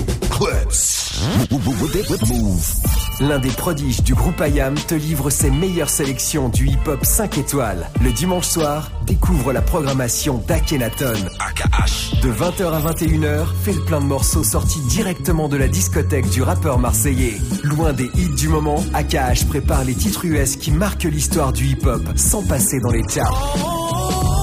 L'un 3.20 3.38
des 3.40 3.48
prodiges 3.48 4.02
du 4.04 4.14
groupe 4.14 4.40
IAM 4.40 4.74
te 4.76 4.94
livre 4.94 5.30
ses 5.30 5.50
meilleures 5.50 5.90
sélections 5.90 6.48
du 6.48 6.68
hip-hop 6.68 7.04
5 7.04 7.38
étoiles. 7.38 7.90
Le 8.00 8.12
dimanche 8.12 8.46
soir, 8.46 8.92
découvre 9.04 9.52
la 9.52 9.62
programmation 9.62 10.40
d'Akenaton. 10.46 11.14
AKH. 11.40 12.20
De 12.22 12.30
20h 12.30 12.72
à 12.72 12.92
21h, 12.92 13.46
fais 13.64 13.72
le 13.72 13.84
plein 13.84 14.00
de 14.00 14.06
morceaux 14.06 14.44
sortis 14.44 14.80
directement 14.88 15.48
de 15.48 15.56
la 15.56 15.66
discothèque 15.66 16.30
du 16.30 16.42
rappeur 16.42 16.78
marseillais. 16.78 17.38
Loin 17.64 17.92
des 17.92 18.08
hits 18.14 18.34
du 18.36 18.48
moment, 18.48 18.84
AKH 18.94 19.46
prépare 19.48 19.84
les 19.84 19.94
titres 19.94 20.24
US 20.24 20.54
qui 20.54 20.70
marquent 20.70 21.04
l'histoire 21.04 21.52
du 21.52 21.66
hip-hop 21.66 22.02
sans 22.14 22.46
passer 22.46 22.78
dans 22.78 22.92
les 22.92 23.02
charts. 23.08 24.37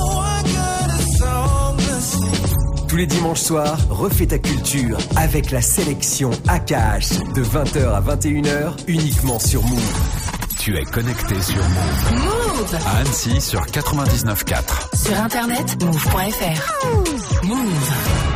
Tous 2.95 2.99
les 2.99 3.07
dimanches 3.07 3.41
soirs, 3.41 3.77
refais 3.89 4.25
ta 4.25 4.39
culture 4.39 4.97
avec 5.17 5.51
la 5.51 5.61
sélection 5.61 6.31
AKH 6.47 7.33
de 7.33 7.43
20h 7.43 7.89
à 7.89 7.99
21h 7.99 8.71
uniquement 8.87 9.37
sur 9.37 9.61
Move. 9.63 9.99
Tu 10.59 10.77
es 10.77 10.83
connecté 10.85 11.41
sur 11.41 11.57
Move. 11.57 12.23
Move 12.23 12.77
À 12.87 12.99
Annecy 12.99 13.41
sur 13.41 13.65
99.4. 13.65 14.95
Sur 14.95 15.19
internet, 15.19 15.83
move.fr. 15.83 17.45
Move. 17.45 18.34